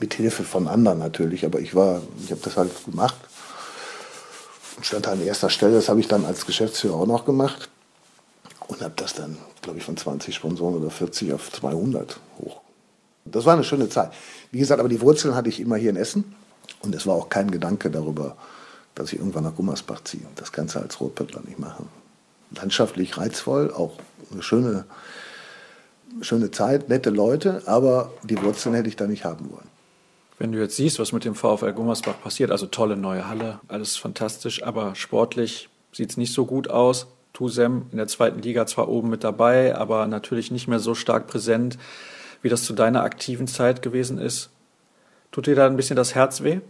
[0.00, 3.16] Mit Hilfe von anderen natürlich, aber ich war, ich habe das halt gemacht.
[4.76, 7.68] Und stand an erster Stelle, das habe ich dann als Geschäftsführer auch noch gemacht.
[8.66, 12.60] Und habe das dann, glaube ich, von 20 Sponsoren oder 40 auf 200 hoch.
[13.24, 14.12] Das war eine schöne Zeit.
[14.50, 16.34] Wie gesagt, aber die Wurzeln hatte ich immer hier in Essen.
[16.80, 18.36] Und es war auch kein Gedanke darüber,
[18.94, 20.26] dass ich irgendwann nach Gummersbach ziehe.
[20.36, 21.88] Das Ganze als Rotpöttler nicht machen.
[22.54, 23.92] Landschaftlich reizvoll, auch
[24.32, 24.84] eine schöne,
[26.20, 29.68] schöne Zeit, nette Leute, aber die Wurzeln hätte ich da nicht haben wollen.
[30.38, 33.96] Wenn du jetzt siehst, was mit dem VfL Gummersbach passiert, also tolle neue Halle, alles
[33.96, 37.06] fantastisch, aber sportlich sieht es nicht so gut aus.
[37.32, 41.26] Tusem in der zweiten Liga zwar oben mit dabei, aber natürlich nicht mehr so stark
[41.26, 41.78] präsent,
[42.42, 44.50] wie das zu deiner aktiven Zeit gewesen ist.
[45.30, 46.60] Tut dir da ein bisschen das Herz weh?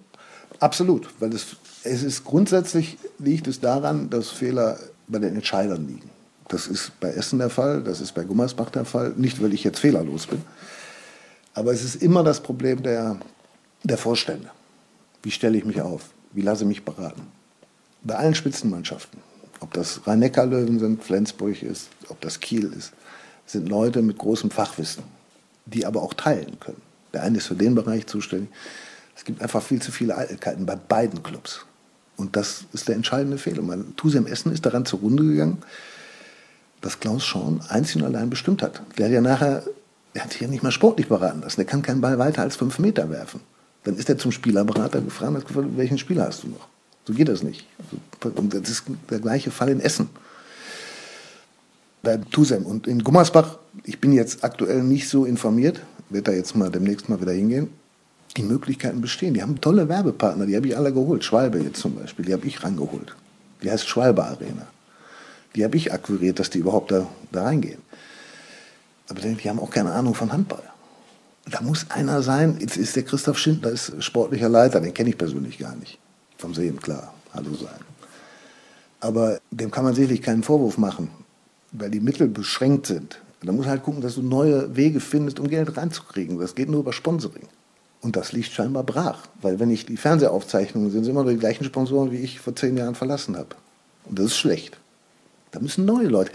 [0.61, 6.11] Absolut, weil es, es ist grundsätzlich liegt es daran, dass Fehler bei den Entscheidern liegen.
[6.49, 9.15] Das ist bei Essen der Fall, das ist bei Gummersbach der Fall.
[9.17, 10.43] Nicht, weil ich jetzt fehlerlos bin,
[11.55, 13.19] aber es ist immer das Problem der,
[13.83, 14.51] der Vorstände.
[15.23, 16.11] Wie stelle ich mich auf?
[16.33, 17.27] Wie lasse ich mich beraten?
[18.03, 19.21] Bei allen Spitzenmannschaften,
[19.63, 22.93] ob das Rhein-Neckar-Löwen sind, Flensburg ist, ob das Kiel ist,
[23.47, 25.05] sind Leute mit großem Fachwissen,
[25.67, 26.81] die aber auch teilen können.
[27.13, 28.51] Der eine ist für den Bereich zuständig.
[29.17, 31.65] Es gibt einfach viel zu viele Eitelkeiten bei beiden Clubs.
[32.17, 33.63] Und das ist der entscheidende Fehler.
[33.97, 35.59] Tusem Essen ist daran zugrunde gegangen,
[36.81, 38.83] dass Klaus Schorn einzig und allein bestimmt hat.
[38.99, 39.63] Der hat ja nachher,
[40.15, 41.57] der hat sich ja nicht mal sportlich beraten lassen.
[41.57, 43.41] Der kann keinen Ball weiter als fünf Meter werfen.
[43.85, 46.69] Dann ist er zum Spielerberater gefragt und hat gefragt, welchen Spieler hast du noch?
[47.05, 47.67] So geht das nicht.
[48.23, 50.09] Und das ist der gleiche Fall in Essen.
[52.03, 55.81] Bei Tusem und in Gummersbach, ich bin jetzt aktuell nicht so informiert,
[56.11, 57.71] werde da jetzt mal demnächst mal wieder hingehen.
[58.37, 59.35] Die Möglichkeiten bestehen.
[59.35, 61.23] Die haben tolle Werbepartner, die habe ich alle geholt.
[61.25, 63.15] Schwalbe jetzt zum Beispiel, die habe ich rangeholt.
[63.63, 64.67] Die heißt Schwalbe Arena.
[65.55, 67.83] Die habe ich akquiriert, dass die überhaupt da, da reingehen.
[69.09, 70.63] Aber die haben auch keine Ahnung von Handball.
[71.51, 75.19] Da muss einer sein, jetzt ist der Christoph Schindler, ist sportlicher Leiter, den kenne ich
[75.19, 75.99] persönlich gar nicht.
[76.43, 77.79] Vom Sehen, klar, hallo sein.
[78.99, 81.09] Aber dem kann man sicherlich keinen Vorwurf machen,
[81.71, 83.21] weil die Mittel beschränkt sind.
[83.45, 86.41] Da muss halt gucken, dass du neue Wege findest, um Geld reinzukriegen.
[86.41, 87.47] Das geht nur über Sponsoring.
[88.01, 91.63] Und das liegt scheinbar brach, weil wenn ich die Fernsehaufzeichnungen sind, sind immer die gleichen
[91.63, 93.55] Sponsoren, wie ich vor zehn Jahren verlassen habe.
[94.07, 94.77] Und das ist schlecht.
[95.53, 96.33] Da müssen neue Leute.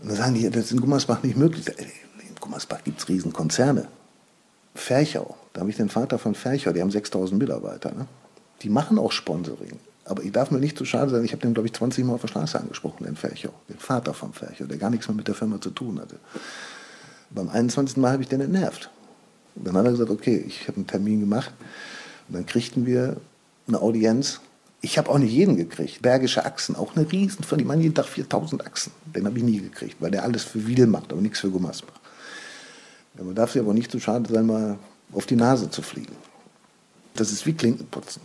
[0.00, 1.66] Und dann sagen die, das ist in Gummersbach nicht möglich.
[1.68, 3.88] In Gummersbach gibt es Riesenkonzerne.
[4.74, 7.92] Ferchau, da habe ich den Vater von Ferchau, die haben 6000 Mitarbeiter.
[7.92, 8.06] Ne?
[8.62, 9.78] Die machen auch Sponsoring.
[10.04, 12.14] Aber ich darf mir nicht zu schade sein, ich habe den, glaube ich, 20 Mal
[12.14, 15.28] auf der Straße angesprochen, den Ferchau, den Vater von Ferchau, der gar nichts mehr mit
[15.28, 16.16] der Firma zu tun hatte.
[17.30, 17.98] Beim 21.
[17.98, 18.90] Mal habe ich den entnervt.
[19.54, 21.52] Und dann hat er gesagt, okay, ich habe einen Termin gemacht.
[22.28, 23.16] Und dann kriegten wir
[23.66, 24.40] eine Audienz
[24.80, 26.02] ich habe auch nicht jeden gekriegt.
[26.02, 28.92] Bergische Achsen, auch eine riesen die machen jeden Tag 4000 Achsen.
[29.14, 31.98] Den habe ich nie gekriegt, weil der alles für Wiel macht, aber nichts für Gummersbach.
[33.16, 34.78] Ja, man darf sich aber nicht zu schade sein, mal
[35.12, 36.14] auf die Nase zu fliegen.
[37.14, 38.22] Das ist wie Klinkenputzen.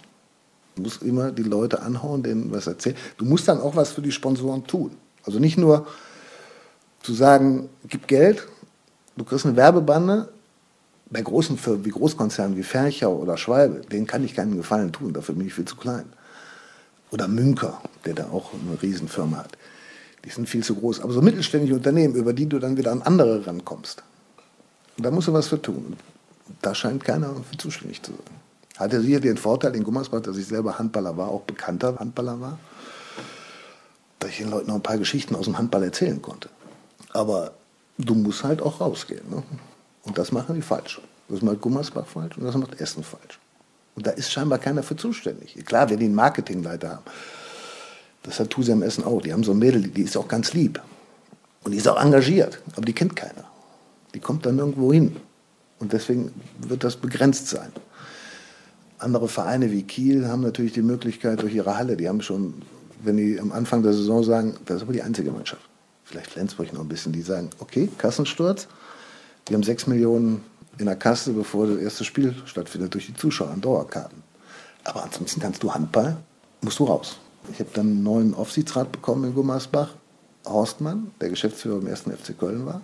[0.75, 2.95] Du musst immer die Leute anhauen, denen was erzählen.
[3.17, 4.91] Du musst dann auch was für die Sponsoren tun.
[5.23, 5.87] Also nicht nur
[7.01, 8.47] zu sagen, gib Geld,
[9.15, 10.29] du kriegst eine Werbebande,
[11.09, 15.13] bei großen Firmen wie Großkonzernen wie Ferchau oder Schwalbe, denen kann ich keinen Gefallen tun,
[15.13, 16.05] dafür bin ich viel zu klein.
[17.11, 19.55] Oder Münker, der da auch eine Riesenfirma hat.
[20.25, 21.01] Die sind viel zu groß.
[21.01, 24.01] Aber so mittelständische Unternehmen, über die du dann wieder an andere rankommst,
[24.97, 25.95] da musst du was für tun.
[26.61, 28.42] Da scheint keiner für zuständig zu sein.
[28.83, 32.59] Hatte sicher den Vorteil in Gummersbach, dass ich selber Handballer war, auch bekannter Handballer war,
[34.19, 36.49] dass ich den Leuten noch ein paar Geschichten aus dem Handball erzählen konnte.
[37.11, 37.53] Aber
[37.97, 39.29] du musst halt auch rausgehen.
[39.29, 39.43] Ne?
[40.03, 40.99] Und das machen die falsch.
[41.29, 43.39] Das macht Gummersbach falsch und das macht Essen falsch.
[43.95, 45.55] Und da ist scheinbar keiner für zuständig.
[45.65, 47.03] Klar, wenn die einen Marketingleiter haben.
[48.23, 49.21] Das hat Tuse am Essen auch.
[49.21, 50.81] Die haben so ein Mädel, die ist auch ganz lieb.
[51.63, 52.59] Und die ist auch engagiert.
[52.75, 53.45] Aber die kennt keiner.
[54.13, 55.15] Die kommt dann irgendwo hin.
[55.79, 57.71] Und deswegen wird das begrenzt sein.
[59.03, 61.97] Andere Vereine wie Kiel haben natürlich die Möglichkeit durch ihre Halle.
[61.97, 62.53] Die haben schon,
[63.03, 65.61] wenn die am Anfang der Saison sagen, das ist aber die einzige Mannschaft.
[66.03, 67.11] Vielleicht Flensburg noch ein bisschen.
[67.11, 68.67] Die sagen, okay, Kassensturz.
[69.47, 70.43] Die haben sechs Millionen
[70.77, 74.23] in der Kasse, bevor das erste Spiel stattfindet, durch die Zuschauer an Dauerkarten.
[74.83, 76.17] Aber ansonsten kannst du Handball,
[76.61, 77.17] musst du raus.
[77.51, 79.95] Ich habe dann einen neuen Aufsichtsrat bekommen in Gummersbach.
[80.45, 82.81] Horstmann, der Geschäftsführer im ersten FC Köln war.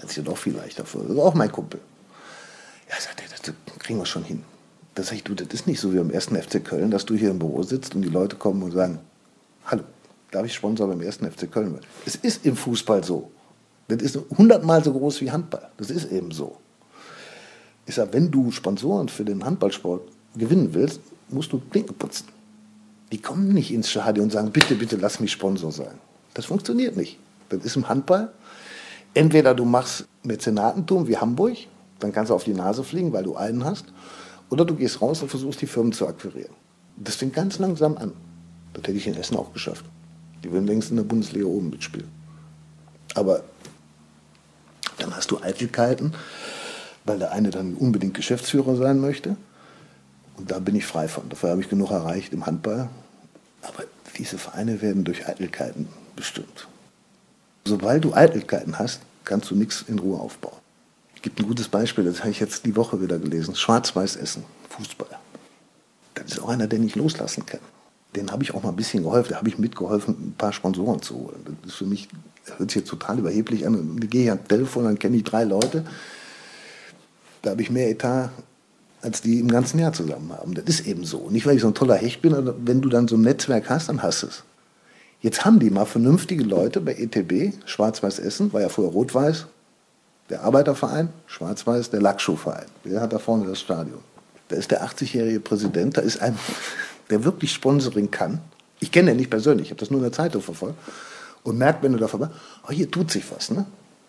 [0.00, 1.02] Hat sich ja doch viel leichter vor.
[1.04, 1.80] Das war auch mein Kumpel.
[2.88, 4.44] Ja, sagt er, das kriegen wir schon hin.
[5.00, 7.14] Da sag ich, du, das ist nicht so wie im ersten FC Köln, dass du
[7.14, 8.98] hier im Büro sitzt und die Leute kommen und sagen,
[9.64, 9.82] hallo,
[10.30, 11.86] darf ich Sponsor beim ersten FC Köln werden?
[12.04, 13.30] Es ist im Fußball so.
[13.88, 15.70] Das ist hundertmal so groß wie Handball.
[15.78, 16.58] Das ist eben so.
[17.86, 20.02] Ich sage, wenn du Sponsoren für den Handballsport
[20.36, 22.26] gewinnen willst, musst du Klinken putzen.
[23.10, 25.98] Die kommen nicht ins Stadion und sagen, bitte, bitte lass mich Sponsor sein.
[26.34, 27.18] Das funktioniert nicht.
[27.48, 28.30] Das ist im Handball.
[29.14, 31.56] Entweder du machst Mäzenatentum wie Hamburg,
[32.00, 33.86] dann kannst du auf die Nase fliegen, weil du einen hast,
[34.50, 36.52] oder du gehst raus und versuchst, die Firmen zu akquirieren.
[36.96, 38.12] Das fängt ganz langsam an.
[38.74, 39.84] Das hätte ich in Essen auch geschafft.
[40.44, 42.08] Die würden längst in der Bundesliga oben mitspielen.
[43.14, 43.42] Aber
[44.98, 46.14] dann hast du Eitelkeiten,
[47.04, 49.36] weil der eine dann unbedingt Geschäftsführer sein möchte.
[50.36, 51.28] Und da bin ich frei von.
[51.28, 52.88] Dafür habe ich genug erreicht im Handball.
[53.62, 53.84] Aber
[54.18, 56.68] diese Vereine werden durch Eitelkeiten bestimmt.
[57.64, 60.59] Sobald du Eitelkeiten hast, kannst du nichts in Ruhe aufbauen.
[61.22, 63.54] Gibt ein gutes Beispiel, das habe ich jetzt die Woche wieder gelesen.
[63.54, 65.18] Schwarz-Weiß Essen, Fußball.
[66.14, 67.60] Das ist auch einer, den ich loslassen kann.
[68.16, 69.30] Den habe ich auch mal ein bisschen geholfen.
[69.30, 71.58] Da habe ich mitgeholfen, ein paar Sponsoren zu holen.
[71.62, 72.08] Das ist für mich,
[72.56, 73.98] hört sich jetzt total überheblich an.
[74.00, 75.84] Da gehe ich ans Telefon, dann kenne ich drei Leute
[77.42, 78.30] da habe ich mehr Etat,
[79.02, 80.54] als die im ganzen Jahr zusammen haben.
[80.54, 81.30] Das ist eben so.
[81.30, 83.70] Nicht, weil ich so ein toller Hecht bin, aber wenn du dann so ein Netzwerk
[83.70, 84.44] hast, dann hast du es.
[85.22, 89.46] Jetzt haben die mal vernünftige Leute bei ETB, Schwarz-Weiß Essen, war ja vorher Rot-Weiß,
[90.30, 92.66] der Arbeiterverein, Schwarz-Weiß, der Lackschuhverein.
[92.84, 94.00] Der hat da vorne das Stadion.
[94.48, 96.38] Da ist der 80-jährige Präsident, da ist ein,
[97.10, 98.40] der wirklich Sponsoring kann.
[98.78, 100.78] Ich kenne ihn nicht persönlich, ich habe das nur in der Zeitung verfolgt.
[101.42, 102.28] Und merkt, wenn du da vorbei,
[102.66, 103.66] oh, hier tut sich was, ne?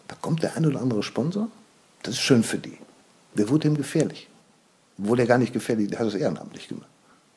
[0.07, 1.47] Da kommt der ein oder andere Sponsor,
[2.03, 2.77] das ist schön für die.
[3.35, 4.27] Der wurde ihm gefährlich.
[4.99, 6.89] Obwohl der gar nicht gefährlich, der hat es ehrenamtlich gemacht.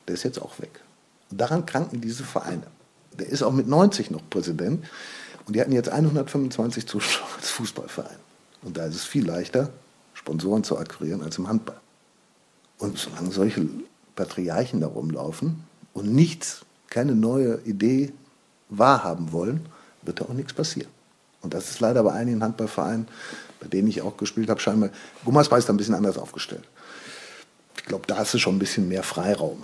[0.09, 0.80] Der ist jetzt auch weg.
[1.30, 2.66] Und daran kranken diese Vereine.
[3.18, 4.85] Der ist auch mit 90 noch Präsident.
[5.47, 8.16] Und die hatten jetzt 125 Zuschauer als Fußballverein.
[8.64, 9.70] Und da ist es viel leichter,
[10.14, 11.80] Sponsoren zu akquirieren als im Handball.
[12.78, 13.66] Und solange solche
[14.16, 18.12] Patriarchen da rumlaufen und nichts, keine neue Idee
[18.68, 19.66] wahrhaben wollen,
[20.02, 20.90] wird da auch nichts passieren.
[21.42, 23.06] Und das ist leider bei einigen Handballvereinen,
[23.60, 24.90] bei denen ich auch gespielt habe, scheinbar,
[25.24, 26.64] Gummersbach ist da ein bisschen anders aufgestellt.
[27.76, 29.62] Ich glaube, da hast du schon ein bisschen mehr Freiraum.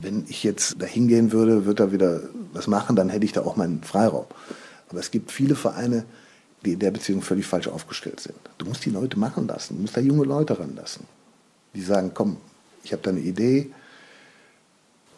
[0.00, 2.22] Wenn ich jetzt da hingehen würde, würde da wieder
[2.52, 4.26] was machen, dann hätte ich da auch meinen Freiraum.
[4.88, 6.04] Aber es gibt viele Vereine,
[6.64, 8.36] die in der Beziehung völlig falsch aufgestellt sind.
[8.58, 11.06] Du musst die Leute machen lassen, du musst da junge Leute ranlassen.
[11.74, 12.38] Die sagen, komm,
[12.82, 13.70] ich habe da eine Idee.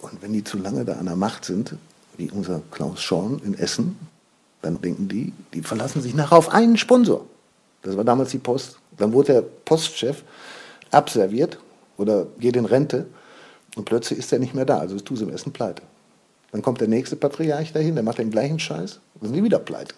[0.01, 1.75] Und wenn die zu lange da an der Macht sind,
[2.17, 3.97] wie unser Klaus Schorn in Essen,
[4.63, 7.27] dann denken die, die verlassen sich nachher auf einen Sponsor.
[7.83, 8.79] Das war damals die Post.
[8.97, 10.25] Dann wurde der Postchef
[10.91, 11.59] abserviert
[11.97, 13.07] oder geht in Rente
[13.77, 14.79] und plötzlich ist er nicht mehr da.
[14.79, 15.83] Also ist im Essen pleite.
[16.53, 19.59] Dann kommt der nächste Patriarch dahin, der macht den gleichen Scheiß, dann sind die wieder
[19.59, 19.95] pleite.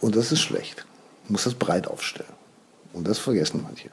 [0.00, 0.86] Und das ist schlecht.
[1.24, 2.32] Man muss das breit aufstellen.
[2.92, 3.90] Und das vergessen manche.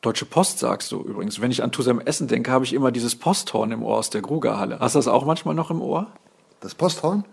[0.00, 1.40] Deutsche Post sagst du übrigens.
[1.40, 4.20] Wenn ich an Tusem Essen denke, habe ich immer dieses Posthorn im Ohr aus der
[4.20, 4.78] Grugerhalle.
[4.78, 6.08] Hast du das auch manchmal noch im Ohr?
[6.60, 7.24] Das Posthorn?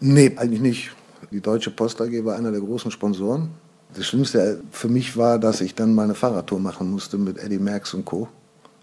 [0.00, 0.90] Nee, eigentlich nicht.
[1.30, 3.50] Die Deutsche Post AG war einer der großen Sponsoren.
[3.94, 7.94] Das Schlimmste für mich war, dass ich dann meine Fahrradtour machen musste mit Eddie Merckx
[7.94, 8.28] und Co.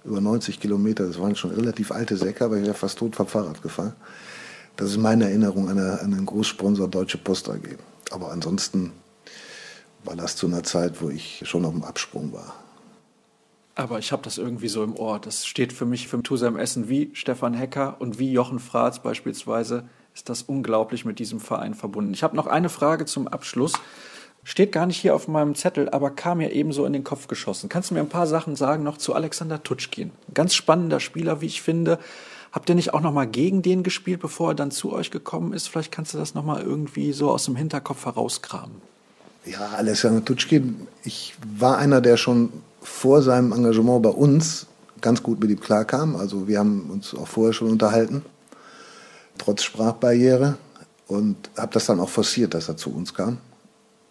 [0.05, 1.05] Über 90 Kilometer.
[1.07, 3.93] Das waren schon relativ alte Säcke, aber ich wäre fast tot vom Fahrrad gefahren.
[4.78, 7.78] Das ist meine Erinnerung an, einen Großsponsor Deutsche Post AG.
[8.12, 8.93] Aber ansonsten
[10.03, 12.55] war das zu einer Zeit, wo ich schon auf dem Absprung war.
[13.76, 15.20] Aber ich habe das irgendwie so im Ohr.
[15.20, 19.88] Das steht für mich für Tusem Essen wie Stefan Hecker und wie Jochen Fratz beispielsweise
[20.16, 22.12] ist das unglaublich mit diesem Verein verbunden.
[22.14, 23.74] Ich habe noch eine Frage zum Abschluss.
[24.43, 27.70] Steht gar nicht hier auf meinem Zettel, aber kam mir ebenso in den Kopf geschossen.
[27.70, 30.12] Kannst du mir ein paar Sachen sagen noch zu Alexander Tutschkin?
[30.34, 31.99] Ganz spannender Spieler, wie ich finde.
[32.52, 35.54] Habt ihr nicht auch noch mal gegen den gespielt, bevor er dann zu euch gekommen
[35.54, 35.68] ist?
[35.68, 38.82] Vielleicht kannst du das noch mal irgendwie so aus dem Hinterkopf herauskramen.
[39.45, 44.68] Ja, Alexander Tutschkin, ich war einer, der schon vor seinem Engagement bei uns
[45.02, 46.16] ganz gut mit ihm klarkam.
[46.16, 48.24] Also wir haben uns auch vorher schon unterhalten,
[49.38, 50.58] trotz Sprachbarriere.
[51.08, 53.38] Und habe das dann auch forciert, dass er zu uns kam.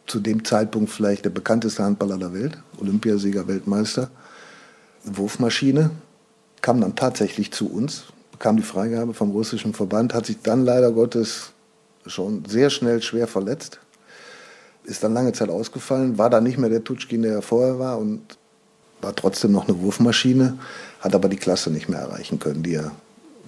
[0.07, 4.11] Zu dem Zeitpunkt vielleicht der bekannteste Handballer der Welt, Olympiasieger, Weltmeister.
[5.05, 5.91] Wurfmaschine,
[6.63, 8.05] kam dann tatsächlich zu uns,
[8.39, 11.53] bekam die Freigabe vom russischen Verband, hat sich dann leider Gottes
[12.07, 13.81] schon sehr schnell schwer verletzt,
[14.85, 17.99] ist dann lange Zeit ausgefallen, war dann nicht mehr der Tutschkin, der er vorher war
[17.99, 18.21] und
[19.01, 20.59] war trotzdem noch eine Wurfmaschine,
[21.01, 22.93] hat aber die Klasse nicht mehr erreichen können, die er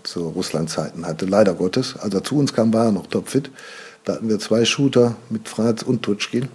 [0.04, 1.26] zu Russland-Zeiten hatte.
[1.26, 1.96] Leider Gottes.
[1.98, 3.50] Als er zu uns kam, war er noch topfit.
[4.04, 6.48] Da hatten wir zwei Shooter mit Franz und Tutschkin.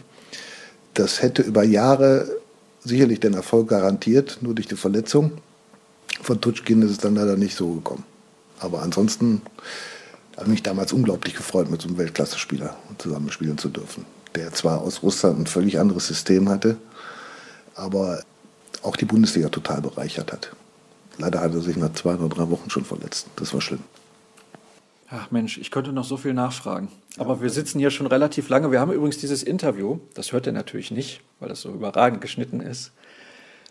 [0.95, 2.27] Das hätte über Jahre
[2.83, 5.33] sicherlich den Erfolg garantiert, nur durch die Verletzung.
[6.21, 8.03] Von Tutschkin ist es dann leider nicht so gekommen.
[8.63, 9.41] Aber ansonsten
[10.35, 14.05] habe ich mich damals unglaublich gefreut, mit so einem Weltklasse-Spieler zusammenspielen zu dürfen.
[14.35, 16.77] Der zwar aus Russland ein völlig anderes System hatte,
[17.75, 18.23] aber
[18.81, 20.55] auch die Bundesliga total bereichert hat.
[21.17, 23.27] Leider hat er sich nach zwei oder drei Wochen schon verletzt.
[23.35, 23.83] Das war schlimm.
[25.09, 26.87] Ach Mensch, ich könnte noch so viel nachfragen.
[27.17, 28.71] Aber wir sitzen hier schon relativ lange.
[28.71, 32.61] Wir haben übrigens dieses Interview, das hört ihr natürlich nicht, weil das so überragend geschnitten
[32.61, 32.91] ist,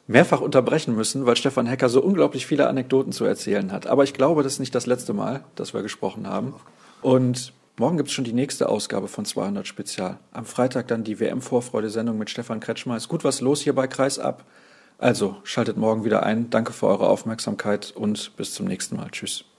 [0.07, 3.86] mehrfach unterbrechen müssen, weil Stefan Hecker so unglaublich viele Anekdoten zu erzählen hat.
[3.86, 6.55] Aber ich glaube, das ist nicht das letzte Mal, dass wir gesprochen haben.
[7.00, 10.18] Und morgen gibt es schon die nächste Ausgabe von 200 Spezial.
[10.32, 12.96] Am Freitag dann die WM-Vorfreude-Sendung mit Stefan Kretschmer.
[12.96, 14.44] Ist gut was los hier bei Kreis ab.
[14.98, 16.50] Also schaltet morgen wieder ein.
[16.50, 19.11] Danke für eure Aufmerksamkeit und bis zum nächsten Mal.
[19.11, 19.51] Tschüss.